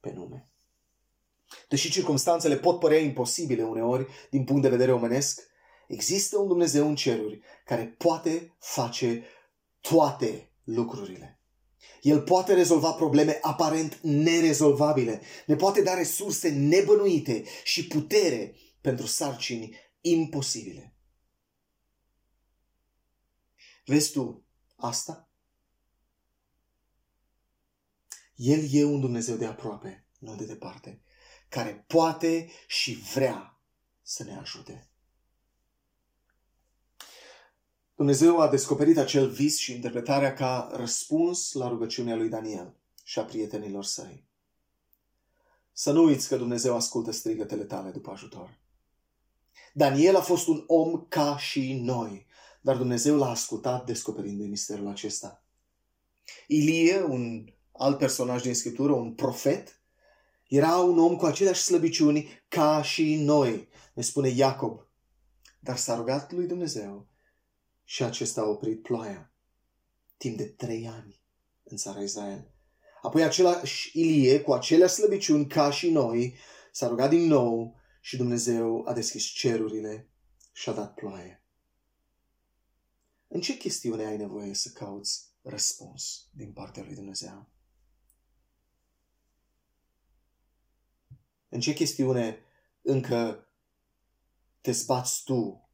pe 0.00 0.12
nume. 0.12 0.47
Deși 1.68 1.90
circumstanțele 1.90 2.56
pot 2.56 2.78
părea 2.78 2.98
imposibile 2.98 3.62
uneori 3.62 4.06
din 4.30 4.44
punct 4.44 4.62
de 4.62 4.68
vedere 4.68 4.92
omenesc, 4.92 5.40
există 5.88 6.38
un 6.38 6.48
Dumnezeu 6.48 6.88
în 6.88 6.94
ceruri 6.94 7.40
care 7.64 7.94
poate 7.98 8.56
face 8.58 9.24
toate 9.80 10.52
lucrurile. 10.64 11.40
El 12.02 12.22
poate 12.22 12.54
rezolva 12.54 12.92
probleme 12.92 13.38
aparent 13.42 13.98
nerezolvabile, 14.02 15.20
ne 15.46 15.56
poate 15.56 15.82
da 15.82 15.94
resurse 15.94 16.48
nebănuite 16.48 17.44
și 17.64 17.86
putere 17.86 18.54
pentru 18.80 19.06
sarcini 19.06 19.76
imposibile. 20.00 20.94
Vezi 23.84 24.12
tu 24.12 24.44
asta? 24.76 25.28
El 28.34 28.68
e 28.70 28.84
un 28.84 29.00
Dumnezeu 29.00 29.36
de 29.36 29.46
aproape, 29.46 30.06
nu 30.18 30.36
de 30.36 30.44
departe, 30.44 31.02
care 31.48 31.84
poate 31.86 32.50
și 32.66 32.94
vrea 32.94 33.60
să 34.02 34.24
ne 34.24 34.36
ajute. 34.36 34.88
Dumnezeu 37.94 38.40
a 38.40 38.48
descoperit 38.48 38.98
acel 38.98 39.28
vis 39.28 39.58
și 39.58 39.74
interpretarea 39.74 40.34
ca 40.34 40.70
răspuns 40.72 41.52
la 41.52 41.68
rugăciunea 41.68 42.16
lui 42.16 42.28
Daniel 42.28 42.76
și 43.04 43.18
a 43.18 43.24
prietenilor 43.24 43.84
săi. 43.84 44.26
Să 45.72 45.92
nu 45.92 46.04
uiți 46.04 46.28
că 46.28 46.36
Dumnezeu 46.36 46.74
ascultă 46.74 47.10
strigătele 47.10 47.64
tale 47.64 47.90
după 47.90 48.10
ajutor. 48.10 48.58
Daniel 49.72 50.16
a 50.16 50.20
fost 50.20 50.46
un 50.46 50.64
om 50.66 51.06
ca 51.08 51.38
și 51.38 51.72
noi, 51.72 52.26
dar 52.60 52.76
Dumnezeu 52.76 53.16
l-a 53.16 53.30
ascultat 53.30 53.86
descoperind 53.86 54.38
de 54.38 54.46
misterul 54.46 54.86
acesta. 54.86 55.44
Ilie, 56.46 57.02
un 57.02 57.52
alt 57.72 57.98
personaj 57.98 58.42
din 58.42 58.54
Scriptură, 58.54 58.92
un 58.92 59.14
profet, 59.14 59.77
era 60.48 60.76
un 60.76 60.98
om 60.98 61.16
cu 61.16 61.26
aceleași 61.26 61.62
slăbiciuni 61.62 62.44
ca 62.48 62.82
și 62.82 63.14
noi, 63.14 63.68
ne 63.94 64.02
spune 64.02 64.28
Iacob. 64.28 64.86
Dar 65.60 65.76
s-a 65.76 65.96
rugat 65.96 66.32
lui 66.32 66.46
Dumnezeu 66.46 67.08
și 67.84 68.02
acesta 68.02 68.40
a 68.40 68.48
oprit 68.48 68.82
ploaia 68.82 69.32
timp 70.16 70.36
de 70.36 70.44
trei 70.44 70.88
ani 70.88 71.20
în 71.62 71.76
țara 71.76 72.02
Israel. 72.02 72.50
Apoi 73.02 73.22
același 73.22 73.98
Ilie, 73.98 74.40
cu 74.40 74.52
aceleași 74.52 74.94
slăbiciuni 74.94 75.46
ca 75.46 75.70
și 75.70 75.90
noi, 75.90 76.34
s-a 76.72 76.88
rugat 76.88 77.10
din 77.10 77.26
nou 77.26 77.76
și 78.00 78.16
Dumnezeu 78.16 78.84
a 78.86 78.92
deschis 78.92 79.24
cerurile 79.24 80.08
și 80.52 80.68
a 80.68 80.72
dat 80.72 80.94
ploaie. 80.94 81.42
În 83.28 83.40
ce 83.40 83.56
chestiune 83.56 84.04
ai 84.04 84.16
nevoie 84.16 84.54
să 84.54 84.70
cauți 84.74 85.26
răspuns 85.42 86.28
din 86.32 86.52
partea 86.52 86.82
lui 86.82 86.94
Dumnezeu? 86.94 87.48
În 91.48 91.60
ce 91.60 91.72
chestiune 91.72 92.38
încă 92.82 93.46
te 94.60 94.70
zbați 94.70 95.24
tu 95.24 95.68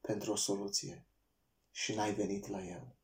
pentru 0.00 0.32
o 0.32 0.36
soluție 0.36 1.06
și 1.70 1.94
n-ai 1.94 2.14
venit 2.14 2.46
la 2.46 2.64
el? 2.64 2.96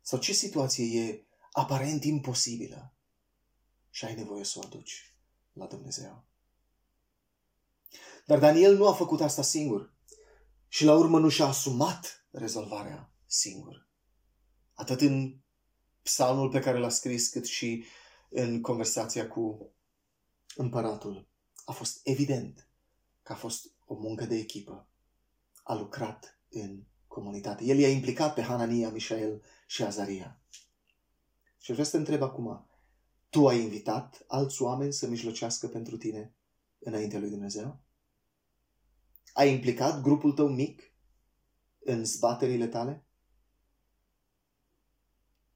Sau 0.00 0.18
ce 0.18 0.32
situație 0.32 1.00
e 1.00 1.26
aparent 1.52 2.04
imposibilă 2.04 2.94
și 3.90 4.04
ai 4.04 4.14
nevoie 4.14 4.44
să 4.44 4.58
o 4.58 4.66
aduci 4.66 5.14
la 5.52 5.66
Dumnezeu? 5.66 6.24
Dar 8.26 8.38
Daniel 8.38 8.76
nu 8.76 8.88
a 8.88 8.92
făcut 8.94 9.20
asta 9.20 9.42
singur 9.42 9.94
și 10.68 10.84
la 10.84 10.94
urmă 10.94 11.18
nu 11.18 11.28
și-a 11.28 11.46
asumat 11.46 12.26
rezolvarea 12.30 13.10
singur. 13.26 13.88
Atât 14.74 15.00
în 15.00 15.40
psalmul 16.02 16.50
pe 16.50 16.60
care 16.60 16.78
l-a 16.78 16.88
scris, 16.88 17.28
cât 17.28 17.46
și 17.46 17.84
în 18.28 18.60
conversația 18.60 19.28
cu 19.28 19.72
împăratul. 20.56 21.28
A 21.64 21.72
fost 21.72 22.00
evident 22.02 22.68
că 23.22 23.32
a 23.32 23.36
fost 23.36 23.70
o 23.84 23.94
muncă 23.94 24.24
de 24.24 24.36
echipă. 24.36 24.88
A 25.62 25.74
lucrat 25.74 26.38
în 26.50 26.82
comunitate. 27.06 27.64
El 27.64 27.78
i-a 27.78 27.88
implicat 27.88 28.34
pe 28.34 28.42
Hanania, 28.42 28.90
Mișael 28.90 29.42
și 29.66 29.82
Azaria. 29.82 30.40
Și 31.58 31.70
vreau 31.70 31.86
să 31.86 31.90
te 31.90 31.96
întreb 31.96 32.22
acum, 32.22 32.68
tu 33.28 33.48
ai 33.48 33.60
invitat 33.62 34.24
alți 34.26 34.62
oameni 34.62 34.92
să 34.92 35.08
mijlocească 35.08 35.68
pentru 35.68 35.96
tine 35.96 36.34
înaintea 36.78 37.18
lui 37.18 37.30
Dumnezeu? 37.30 37.80
Ai 39.32 39.52
implicat 39.52 40.00
grupul 40.00 40.32
tău 40.32 40.48
mic 40.48 40.92
în 41.78 42.04
zbaterile 42.04 42.66
tale? 42.66 43.04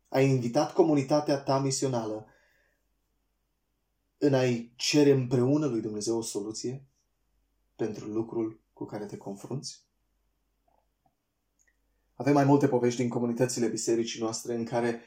Ai 0.08 0.28
invitat 0.28 0.72
comunitatea 0.72 1.38
ta 1.38 1.58
misională 1.58 2.26
în 4.22 4.34
a-i 4.34 4.72
cere 4.76 5.10
împreună 5.10 5.66
lui 5.66 5.80
Dumnezeu 5.80 6.16
o 6.16 6.22
soluție 6.22 6.86
pentru 7.76 8.06
lucrul 8.06 8.60
cu 8.72 8.84
care 8.84 9.04
te 9.04 9.16
confrunți? 9.16 9.84
Avem 12.14 12.32
mai 12.32 12.44
multe 12.44 12.68
povești 12.68 13.00
din 13.00 13.08
comunitățile 13.08 13.68
bisericii 13.68 14.20
noastre 14.20 14.54
în 14.54 14.64
care, 14.64 15.00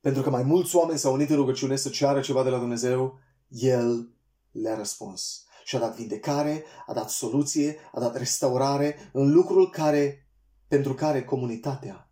pentru 0.00 0.22
că 0.22 0.30
mai 0.30 0.42
mulți 0.42 0.76
oameni 0.76 0.98
s-au 0.98 1.12
unit 1.12 1.30
în 1.30 1.36
rugăciune 1.36 1.76
să 1.76 1.88
ceară 1.88 2.20
ceva 2.20 2.42
de 2.42 2.48
la 2.48 2.58
Dumnezeu, 2.58 3.18
El 3.48 4.14
le-a 4.50 4.76
răspuns. 4.76 5.44
Și 5.64 5.76
a 5.76 5.78
dat 5.78 5.96
vindecare, 5.96 6.64
a 6.86 6.92
dat 6.92 7.10
soluție, 7.10 7.76
a 7.92 8.00
dat 8.00 8.16
restaurare 8.16 9.10
în 9.12 9.32
lucrul 9.32 9.70
care, 9.70 10.28
pentru 10.68 10.94
care 10.94 11.24
comunitatea 11.24 12.10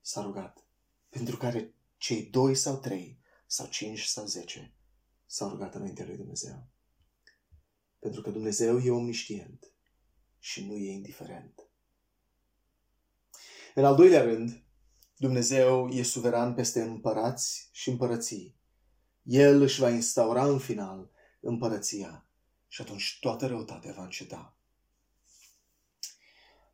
s-a 0.00 0.22
rugat. 0.22 0.64
Pentru 1.08 1.36
care 1.36 1.74
cei 1.96 2.22
doi 2.22 2.54
sau 2.54 2.76
trei 2.76 3.20
sau 3.46 3.66
cinci 3.66 4.02
sau 4.02 4.24
zece 4.24 4.74
s-au 5.32 5.48
rugat 5.48 5.74
înaintea 5.74 6.04
lui 6.06 6.16
Dumnezeu. 6.16 6.66
Pentru 7.98 8.22
că 8.22 8.30
Dumnezeu 8.30 8.78
e 8.78 8.90
omniștient 8.90 9.72
și 10.38 10.66
nu 10.66 10.76
e 10.76 10.92
indiferent. 10.92 11.70
În 13.74 13.84
al 13.84 13.96
doilea 13.96 14.22
rând, 14.22 14.64
Dumnezeu 15.16 15.88
e 15.88 16.02
suveran 16.02 16.54
peste 16.54 16.82
împărați 16.82 17.68
și 17.72 17.88
împărății. 17.88 18.56
El 19.22 19.62
își 19.62 19.80
va 19.80 19.90
instaura 19.90 20.44
în 20.44 20.58
final 20.58 21.10
împărăția 21.40 22.26
și 22.68 22.80
atunci 22.80 23.18
toată 23.20 23.46
răutatea 23.46 23.92
va 23.92 24.02
înceta. 24.02 24.56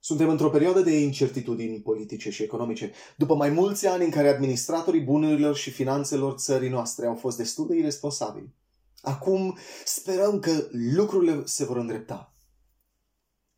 Suntem 0.00 0.28
într-o 0.28 0.50
perioadă 0.50 0.80
de 0.80 1.00
incertitudini 1.00 1.80
politice 1.80 2.30
și 2.30 2.42
economice. 2.42 2.92
După 3.16 3.34
mai 3.34 3.50
mulți 3.50 3.86
ani 3.86 4.04
în 4.04 4.10
care 4.10 4.28
administratorii 4.28 5.00
bunurilor 5.00 5.56
și 5.56 5.70
finanțelor 5.70 6.34
țării 6.34 6.68
noastre 6.68 7.06
au 7.06 7.14
fost 7.14 7.36
destul 7.36 7.66
de 7.66 7.76
irresponsabili, 7.76 8.54
acum 9.00 9.58
sperăm 9.84 10.38
că 10.38 10.68
lucrurile 10.70 11.42
se 11.44 11.64
vor 11.64 11.76
îndrepta. 11.76 12.34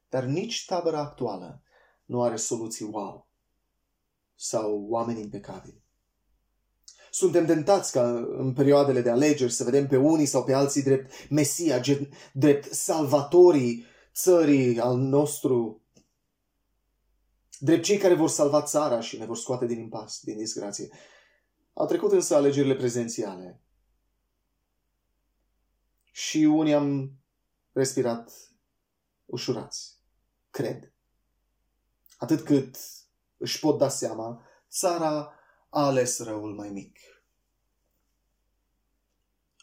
Dar 0.09 0.25
nici 0.25 0.65
tabăra 0.67 1.01
actuală 1.01 1.63
nu 2.05 2.23
are 2.23 2.37
soluții 2.37 2.89
wow 2.91 3.29
sau 4.35 4.87
oameni 4.89 5.21
impecabili. 5.21 5.83
Suntem 7.11 7.47
tentați 7.47 7.93
ca 7.93 8.27
în 8.37 8.53
perioadele 8.53 9.01
de 9.01 9.11
alegeri 9.11 9.53
să 9.53 9.65
vedem 9.65 9.87
pe 9.87 9.97
unii 9.97 10.27
sau 10.27 10.45
pe 10.45 10.53
alții 10.53 10.83
drept 10.83 11.13
Mesia, 11.31 11.81
drept 12.33 12.73
salvatorii 12.73 13.85
țării 14.15 14.81
al 14.81 14.97
nostru, 14.97 15.80
drept 17.61 17.85
cei 17.85 17.99
care 17.99 18.15
vor 18.15 18.29
salva 18.29 18.63
țara 18.63 19.01
și 19.01 19.19
ne 19.19 19.25
vor 19.25 19.37
scoate 19.37 19.67
din 19.67 19.79
impas, 19.79 20.21
din 20.23 20.37
disgrație. 20.37 20.89
Au 21.73 21.87
trecut 21.87 22.13
însă 22.13 22.35
alegerile 22.35 22.75
prezențiale 22.75 23.61
și 26.11 26.39
unii 26.39 26.75
am 26.75 27.13
respirat 27.73 28.33
ușurați, 29.27 29.99
cred. 30.51 30.93
Atât 32.17 32.45
cât 32.45 32.77
își 33.37 33.59
pot 33.59 33.79
da 33.79 33.89
seama, 33.89 34.45
țara 34.71 35.35
a 35.69 35.87
ales 35.87 36.19
răul 36.19 36.55
mai 36.55 36.69
mic. 36.69 36.99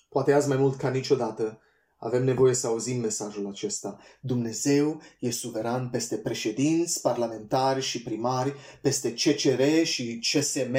Poate 0.09 0.33
azi 0.33 0.47
mai 0.47 0.57
mult 0.57 0.77
ca 0.77 0.89
niciodată 0.89 1.61
avem 1.97 2.23
nevoie 2.23 2.53
să 2.53 2.67
auzim 2.67 2.99
mesajul 2.99 3.47
acesta. 3.47 3.99
Dumnezeu 4.21 5.01
e 5.19 5.31
suveran 5.31 5.89
peste 5.89 6.17
președinți, 6.17 7.01
parlamentari 7.01 7.81
și 7.81 8.03
primari, 8.03 8.53
peste 8.81 9.13
CCR 9.13 9.83
și 9.83 10.19
CSM, 10.19 10.75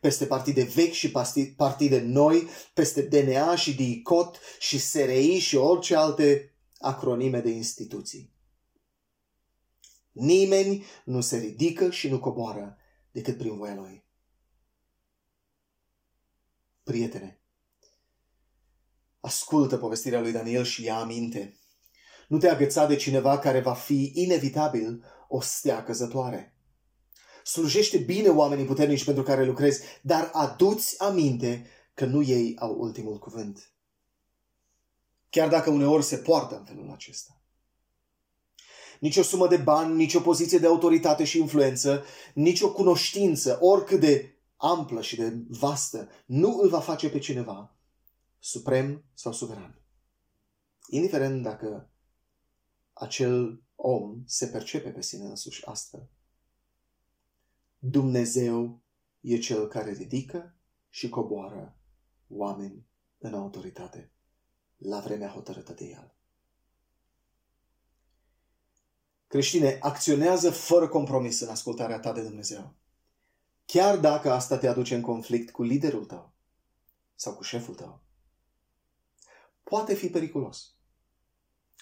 peste 0.00 0.26
partide 0.26 0.62
vechi 0.62 0.92
și 0.92 1.12
partide 1.56 2.00
noi, 2.00 2.48
peste 2.74 3.02
DNA 3.02 3.54
și 3.54 3.74
DICOT 3.74 4.38
și 4.58 4.78
SRI 4.78 5.38
și 5.38 5.56
orice 5.56 5.96
alte 5.96 6.52
acronime 6.78 7.40
de 7.40 7.50
instituții. 7.50 8.32
Nimeni 10.12 10.84
nu 11.04 11.20
se 11.20 11.36
ridică 11.36 11.90
și 11.90 12.08
nu 12.08 12.18
coboară 12.18 12.78
decât 13.10 13.38
prin 13.38 13.56
voia 13.56 13.74
Lui. 13.74 14.04
Prietene, 16.82 17.40
ascultă 19.28 19.76
povestirea 19.76 20.20
lui 20.20 20.32
Daniel 20.32 20.64
și 20.64 20.84
ia 20.84 20.98
aminte. 20.98 21.58
Nu 22.28 22.38
te 22.38 22.48
agăța 22.48 22.86
de 22.86 22.96
cineva 22.96 23.38
care 23.38 23.60
va 23.60 23.74
fi 23.74 24.12
inevitabil 24.14 25.04
o 25.28 25.40
stea 25.40 25.84
căzătoare. 25.84 26.56
Slujește 27.44 27.98
bine 27.98 28.28
oamenii 28.28 28.64
puternici 28.64 29.04
pentru 29.04 29.22
care 29.22 29.44
lucrezi, 29.44 29.82
dar 30.02 30.30
aduți 30.32 31.00
aminte 31.00 31.66
că 31.94 32.04
nu 32.04 32.22
ei 32.22 32.56
au 32.58 32.76
ultimul 32.78 33.18
cuvânt. 33.18 33.72
Chiar 35.30 35.48
dacă 35.48 35.70
uneori 35.70 36.04
se 36.04 36.16
poartă 36.16 36.56
în 36.58 36.64
felul 36.64 36.90
acesta 36.90 37.32
nici 39.00 39.16
o 39.16 39.22
sumă 39.22 39.48
de 39.48 39.56
bani, 39.56 39.96
nici 39.96 40.14
o 40.14 40.20
poziție 40.20 40.58
de 40.58 40.66
autoritate 40.66 41.24
și 41.24 41.38
influență, 41.38 42.04
nici 42.34 42.60
o 42.60 42.72
cunoștință, 42.72 43.58
oricât 43.60 44.00
de 44.00 44.38
amplă 44.56 45.02
și 45.02 45.16
de 45.16 45.36
vastă, 45.48 46.08
nu 46.26 46.58
îl 46.62 46.68
va 46.68 46.80
face 46.80 47.08
pe 47.08 47.18
cineva 47.18 47.77
suprem 48.38 49.04
sau 49.14 49.32
suveran. 49.32 49.82
Indiferent 50.88 51.42
dacă 51.42 51.90
acel 52.92 53.62
om 53.74 54.22
se 54.26 54.46
percepe 54.46 54.90
pe 54.90 55.02
sine 55.02 55.24
însuși 55.24 55.66
astfel. 55.66 56.08
Dumnezeu 57.78 58.82
e 59.20 59.38
cel 59.38 59.66
care 59.68 59.92
ridică 59.92 60.54
și 60.88 61.08
coboară 61.08 61.78
oameni 62.28 62.86
în 63.18 63.34
autoritate 63.34 64.12
la 64.76 65.00
vremea 65.00 65.28
hotărâtă 65.28 65.72
de 65.72 65.84
el. 65.84 66.14
Creștine, 69.26 69.78
acționează 69.80 70.50
fără 70.50 70.88
compromis 70.88 71.40
în 71.40 71.48
ascultarea 71.48 72.00
ta 72.00 72.12
de 72.12 72.22
Dumnezeu. 72.22 72.74
Chiar 73.64 73.98
dacă 73.98 74.32
asta 74.32 74.58
te 74.58 74.66
aduce 74.66 74.94
în 74.94 75.00
conflict 75.00 75.50
cu 75.50 75.62
liderul 75.62 76.04
tău 76.04 76.32
sau 77.14 77.34
cu 77.34 77.42
șeful 77.42 77.74
tău. 77.74 78.00
Poate 79.68 79.94
fi 79.94 80.08
periculos. 80.08 80.74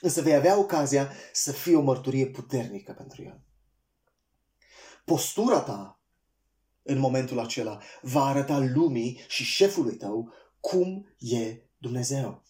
Însă 0.00 0.22
vei 0.22 0.34
avea 0.34 0.58
ocazia 0.58 1.12
să 1.32 1.52
fii 1.52 1.74
o 1.74 1.80
mărturie 1.80 2.26
puternică 2.26 2.92
pentru 2.92 3.22
el. 3.22 3.42
Postura 5.04 5.60
ta 5.60 6.00
în 6.82 6.98
momentul 6.98 7.38
acela 7.38 7.80
va 8.02 8.24
arăta 8.24 8.58
lumii 8.58 9.20
și 9.28 9.44
șefului 9.44 9.96
tău 9.96 10.32
cum 10.60 11.14
e 11.18 11.62
Dumnezeu. 11.78 12.44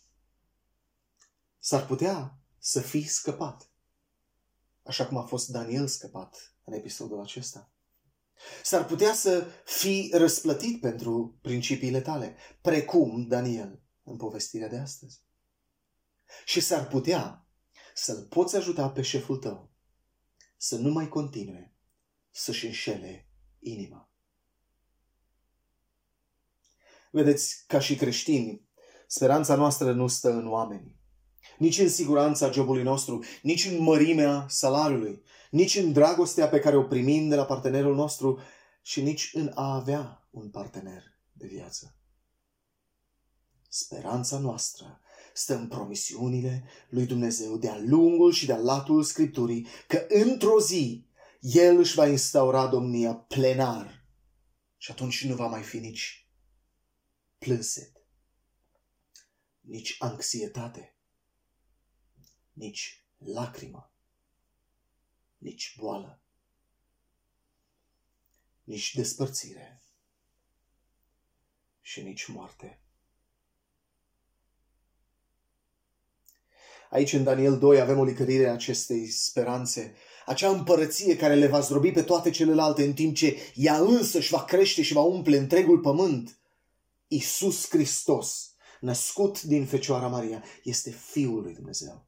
S-ar 1.59 1.87
putea 1.87 2.39
să 2.59 2.81
fii 2.81 3.07
scăpat, 3.07 3.71
așa 4.83 5.07
cum 5.07 5.17
a 5.17 5.23
fost 5.23 5.49
Daniel 5.49 5.87
scăpat 5.87 6.55
în 6.65 6.73
episodul 6.73 7.21
acesta. 7.21 7.71
S-ar 8.63 8.87
putea 8.87 9.15
să 9.15 9.47
fii 9.65 10.11
răsplătit 10.15 10.81
pentru 10.81 11.39
principiile 11.43 12.01
tale, 12.01 12.37
precum 12.61 13.27
Daniel 13.27 13.81
în 14.03 14.17
povestirea 14.17 14.69
de 14.69 14.79
astăzi. 14.79 15.26
Și 16.45 16.61
s-ar 16.61 16.89
putea 16.89 17.47
să-l 17.95 18.27
poți 18.27 18.57
ajuta 18.57 18.91
pe 18.91 19.03
șeful 19.03 19.37
tău 19.37 19.71
să 20.57 20.77
nu 20.77 20.91
mai 20.91 21.09
continue 21.09 21.75
să-și 22.31 22.67
înșele 22.67 23.29
inima. 23.59 24.11
Vedeți, 27.11 27.65
ca 27.67 27.79
și 27.79 27.97
creștini, 27.97 28.69
speranța 29.07 29.55
noastră 29.55 29.93
nu 29.93 30.07
stă 30.07 30.31
în 30.33 30.49
oameni, 30.49 30.97
nici 31.59 31.79
în 31.79 31.89
siguranța 31.89 32.51
jobului 32.51 32.83
nostru, 32.83 33.25
nici 33.43 33.65
în 33.65 33.83
mărimea 33.83 34.47
salariului, 34.49 35.23
nici 35.51 35.75
în 35.75 35.93
dragostea 35.93 36.49
pe 36.49 36.59
care 36.59 36.77
o 36.77 36.83
primim 36.83 37.29
de 37.29 37.35
la 37.35 37.45
partenerul 37.45 37.95
nostru 37.95 38.41
și 38.83 39.03
nici 39.03 39.31
în 39.35 39.53
a 39.55 39.75
avea 39.75 40.29
un 40.31 40.51
partener 40.51 41.03
de 41.33 41.47
viață. 41.47 41.97
Speranța 43.69 44.39
noastră 44.39 45.01
stă 45.37 45.55
în 45.55 45.69
promisiunile 45.69 46.65
lui 46.89 47.07
Dumnezeu 47.07 47.57
de-a 47.57 47.79
lungul 47.79 48.33
și 48.33 48.47
de-a 48.47 48.57
latul 48.57 49.03
Scripturii 49.03 49.67
că 49.87 50.07
într-o 50.09 50.61
zi 50.61 51.07
El 51.41 51.79
își 51.79 51.95
va 51.95 52.07
instaura 52.09 52.67
domnia 52.67 53.15
plenar 53.15 54.05
și 54.77 54.91
atunci 54.91 55.25
nu 55.25 55.35
va 55.35 55.47
mai 55.47 55.63
fi 55.63 55.79
nici 55.79 56.29
plânset, 57.39 57.93
nici 59.61 59.97
anxietate, 59.99 60.97
nici 62.53 63.05
lacrimă, 63.19 63.93
nici 65.39 65.75
boală, 65.79 66.21
nici 68.65 68.95
despărțire 68.95 69.83
și 71.81 72.03
nici 72.03 72.27
moarte. 72.27 72.81
Aici 76.97 77.13
în 77.13 77.25
Daniel 77.25 77.59
2 77.59 77.81
avem 77.81 77.99
o 77.99 78.05
licărire 78.05 78.49
a 78.49 78.53
acestei 78.53 79.07
speranțe, 79.07 79.95
acea 80.27 80.49
împărăție 80.49 81.17
care 81.17 81.35
le 81.35 81.47
va 81.47 81.61
zdrobi 81.61 81.91
pe 81.91 82.03
toate 82.03 82.31
celelalte 82.31 82.85
în 82.85 82.93
timp 82.93 83.15
ce 83.17 83.37
ea 83.55 83.79
însă 83.79 84.19
își 84.19 84.31
va 84.31 84.45
crește 84.45 84.83
și 84.83 84.93
va 84.93 85.01
umple 85.01 85.37
întregul 85.37 85.81
pământ. 85.81 86.39
Isus 87.09 87.69
Hristos, 87.69 88.55
născut 88.81 89.43
din 89.43 89.67
Fecioara 89.67 90.07
Maria, 90.07 90.45
este 90.63 90.91
Fiul 90.91 91.43
lui 91.43 91.55
Dumnezeu, 91.55 92.07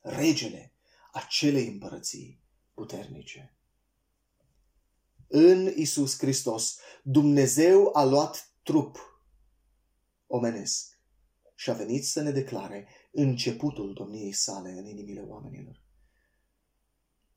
regele 0.00 0.72
acelei 1.12 1.66
împărății 1.66 2.40
puternice. 2.74 3.56
În 5.26 5.72
Isus 5.76 6.18
Hristos, 6.18 6.78
Dumnezeu 7.02 7.90
a 7.92 8.04
luat 8.04 8.52
trup 8.62 9.22
omenesc 10.26 10.98
și 11.54 11.70
a 11.70 11.74
venit 11.74 12.06
să 12.06 12.20
ne 12.20 12.30
declare 12.30 12.88
începutul 13.14 13.92
domniei 13.92 14.32
sale 14.32 14.70
în 14.70 14.86
inimile 14.86 15.20
oamenilor. 15.20 15.82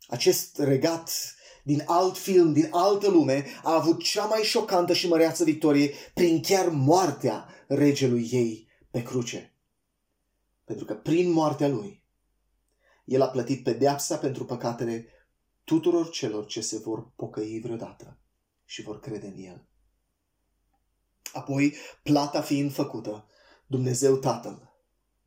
Acest 0.07 0.59
regat 0.59 1.35
din 1.63 1.83
alt 1.85 2.17
film, 2.17 2.53
din 2.53 2.67
altă 2.71 3.09
lume, 3.09 3.45
a 3.63 3.73
avut 3.73 4.03
cea 4.03 4.25
mai 4.25 4.41
șocantă 4.41 4.93
și 4.93 5.07
măreață 5.07 5.43
victorie 5.43 5.93
prin 6.13 6.41
chiar 6.41 6.69
moartea 6.69 7.47
regelui 7.67 8.27
ei 8.31 8.67
pe 8.91 9.03
cruce. 9.03 9.53
Pentru 10.63 10.85
că 10.85 10.95
prin 10.95 11.31
moartea 11.31 11.67
lui, 11.67 12.03
el 13.05 13.21
a 13.21 13.29
plătit 13.29 13.63
pedeapsa 13.63 14.17
pentru 14.17 14.45
păcatele 14.45 15.07
tuturor 15.63 16.09
celor 16.09 16.45
ce 16.45 16.61
se 16.61 16.77
vor 16.77 17.11
pocăi 17.15 17.59
vreodată 17.63 18.17
și 18.65 18.81
vor 18.81 18.99
crede 18.99 19.27
în 19.27 19.37
el. 19.37 19.67
Apoi, 21.33 21.73
plata 22.03 22.41
fiind 22.41 22.73
făcută, 22.73 23.27
Dumnezeu 23.65 24.15
Tatăl 24.15 24.66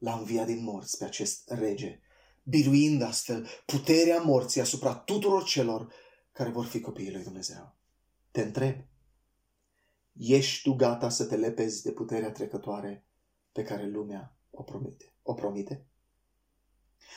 l-a 0.01 0.19
înviat 0.19 0.47
din 0.47 0.63
morți 0.63 0.99
pe 0.99 1.05
acest 1.05 1.51
rege, 1.51 2.01
biruind 2.43 3.03
astfel 3.03 3.47
puterea 3.67 4.23
morții 4.23 4.61
asupra 4.61 4.95
tuturor 4.95 5.45
celor 5.45 5.93
care 6.33 6.51
vor 6.51 6.65
fi 6.65 6.81
copiii 6.81 7.13
lui 7.13 7.23
Dumnezeu. 7.23 7.77
Te 8.31 8.41
întreb, 8.41 8.77
ești 10.13 10.63
tu 10.63 10.75
gata 10.75 11.09
să 11.09 11.25
te 11.25 11.37
lepezi 11.37 11.83
de 11.83 11.93
puterea 11.93 12.33
trecătoare 12.33 13.07
pe 13.53 13.63
care 13.63 13.87
lumea 13.87 14.37
o 14.51 14.63
promite? 14.63 15.15
O 15.23 15.35
promite? 15.35 15.87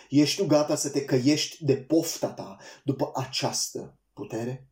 Ești 0.09 0.41
tu 0.41 0.47
gata 0.47 0.75
să 0.75 0.89
te 0.89 1.05
căiești 1.05 1.65
de 1.65 1.77
pofta 1.77 2.33
ta 2.33 2.57
după 2.83 3.11
această 3.13 3.97
putere? 4.13 4.67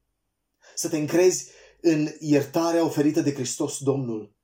Să 0.76 0.90
te 0.90 0.98
încrezi 0.98 1.50
în 1.82 2.08
iertarea 2.20 2.86
oferită 2.86 3.22
de 3.22 3.34
Hristos 3.34 3.80
Domnul 3.80 4.36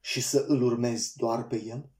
și 0.00 0.20
să 0.20 0.44
îl 0.48 0.62
urmezi 0.62 1.16
doar 1.16 1.46
pe 1.46 1.62
El? 1.62 1.90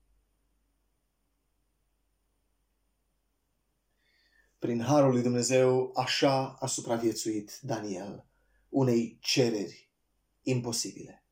Prin 4.61 4.81
harul 4.81 5.11
lui 5.13 5.23
Dumnezeu, 5.23 5.93
așa 5.97 6.49
a 6.49 6.67
supraviețuit 6.67 7.59
Daniel 7.63 8.27
unei 8.69 9.19
cereri 9.21 9.91
imposibile. 10.43 11.25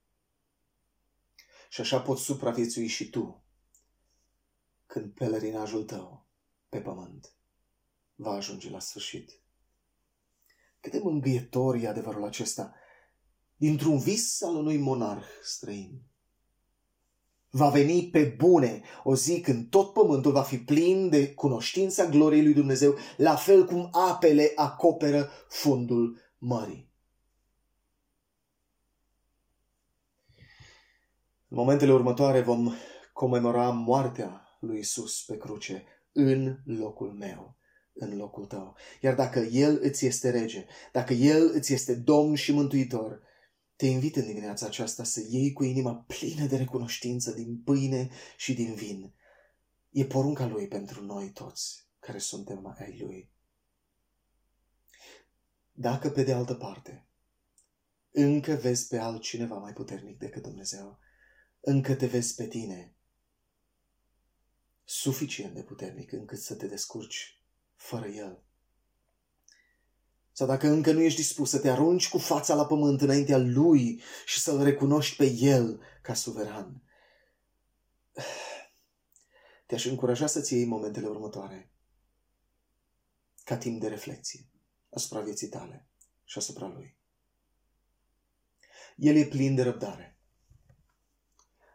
Și 1.70 1.80
așa 1.80 2.00
poți 2.00 2.22
supraviețui 2.22 2.86
și 2.86 3.10
tu 3.10 3.42
când 4.86 5.14
pelerinajul 5.14 5.84
tău 5.84 6.26
pe 6.68 6.80
pământ 6.80 7.32
va 8.14 8.30
ajunge 8.30 8.70
la 8.70 8.80
sfârșit. 8.80 9.40
Cât 10.80 10.92
de 10.92 10.98
mângâietor 10.98 11.74
e 11.74 11.88
adevărul 11.88 12.24
acesta 12.24 12.74
dintr-un 13.56 13.98
vis 13.98 14.42
al 14.42 14.54
unui 14.54 14.78
monarh 14.78 15.26
străin. 15.42 16.02
Va 17.58 17.68
veni 17.68 18.08
pe 18.12 18.34
bune 18.36 18.82
o 19.04 19.16
zi 19.16 19.40
când 19.40 19.70
tot 19.70 19.92
pământul 19.92 20.32
va 20.32 20.42
fi 20.42 20.58
plin 20.58 21.08
de 21.08 21.34
cunoștința 21.34 22.04
gloriei 22.04 22.44
lui 22.44 22.54
Dumnezeu, 22.54 22.94
la 23.16 23.34
fel 23.34 23.64
cum 23.64 23.88
apele 23.92 24.52
acoperă 24.54 25.30
fundul 25.48 26.18
mării. 26.38 26.88
În 31.48 31.56
momentele 31.56 31.92
următoare 31.92 32.40
vom 32.40 32.74
comemora 33.12 33.70
moartea 33.70 34.58
lui 34.60 34.78
Isus 34.78 35.22
pe 35.24 35.36
cruce 35.36 35.84
în 36.12 36.56
locul 36.64 37.12
meu, 37.12 37.56
în 37.92 38.16
locul 38.16 38.44
tău. 38.44 38.76
Iar 39.00 39.14
dacă 39.14 39.38
El 39.38 39.78
îți 39.82 40.06
este 40.06 40.30
rege, 40.30 40.66
dacă 40.92 41.12
El 41.12 41.50
îți 41.54 41.72
este 41.72 41.94
Domn 41.94 42.34
și 42.34 42.52
Mântuitor, 42.52 43.20
te 43.78 43.86
invit 43.86 44.16
în 44.16 44.26
dimineața 44.26 44.66
aceasta 44.66 45.04
să 45.04 45.20
iei 45.28 45.52
cu 45.52 45.64
inima 45.64 45.94
plină 45.94 46.46
de 46.46 46.56
recunoștință 46.56 47.32
din 47.32 47.62
pâine 47.62 48.10
și 48.36 48.54
din 48.54 48.74
vin. 48.74 49.12
E 49.90 50.04
porunca 50.04 50.46
Lui 50.46 50.68
pentru 50.68 51.04
noi 51.04 51.30
toți 51.30 51.86
care 51.98 52.18
suntem 52.18 52.76
ai 52.78 52.98
Lui. 52.98 53.30
Dacă 55.72 56.10
pe 56.10 56.22
de 56.22 56.32
altă 56.32 56.54
parte 56.54 57.06
încă 58.10 58.54
vezi 58.54 58.88
pe 58.88 58.98
altcineva 58.98 59.58
mai 59.58 59.72
puternic 59.72 60.18
decât 60.18 60.42
Dumnezeu, 60.42 60.98
încă 61.60 61.94
te 61.94 62.06
vezi 62.06 62.34
pe 62.34 62.46
tine 62.46 62.94
suficient 64.84 65.54
de 65.54 65.62
puternic 65.62 66.12
încât 66.12 66.38
să 66.38 66.54
te 66.54 66.66
descurci 66.66 67.42
fără 67.74 68.06
El, 68.06 68.42
sau 70.38 70.46
dacă 70.46 70.68
încă 70.68 70.92
nu 70.92 71.00
ești 71.00 71.20
dispus 71.20 71.50
să 71.50 71.58
te 71.58 71.70
arunci 71.70 72.08
cu 72.08 72.18
fața 72.18 72.54
la 72.54 72.66
pământ 72.66 73.00
înaintea 73.00 73.38
Lui 73.38 74.02
și 74.26 74.40
să-L 74.40 74.62
recunoști 74.62 75.16
pe 75.16 75.30
El 75.30 75.80
ca 76.02 76.14
suveran, 76.14 76.82
te-aș 79.66 79.84
încuraja 79.84 80.26
să-ți 80.26 80.54
iei 80.54 80.64
momentele 80.64 81.06
următoare 81.06 81.70
ca 83.44 83.56
timp 83.56 83.80
de 83.80 83.88
reflexie 83.88 84.48
asupra 84.90 85.20
vieții 85.20 85.48
tale 85.48 85.88
și 86.24 86.38
asupra 86.38 86.66
Lui. 86.66 86.96
El 88.96 89.16
e 89.16 89.24
plin 89.24 89.54
de 89.54 89.62
răbdare. 89.62 90.18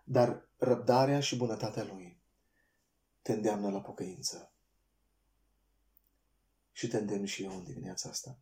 dar 0.04 0.50
răbdarea 0.58 1.20
și 1.20 1.36
bunătatea 1.36 1.84
Lui 1.84 2.22
te 3.22 3.34
îndeamnă 3.34 3.70
la 3.70 3.82
pocăință. 3.82 4.54
Și 6.72 6.88
te 6.88 6.98
îndemn 6.98 7.26
și 7.26 7.44
eu 7.44 7.58
în 7.58 7.64
dimineața 7.64 8.10
asta. 8.10 8.38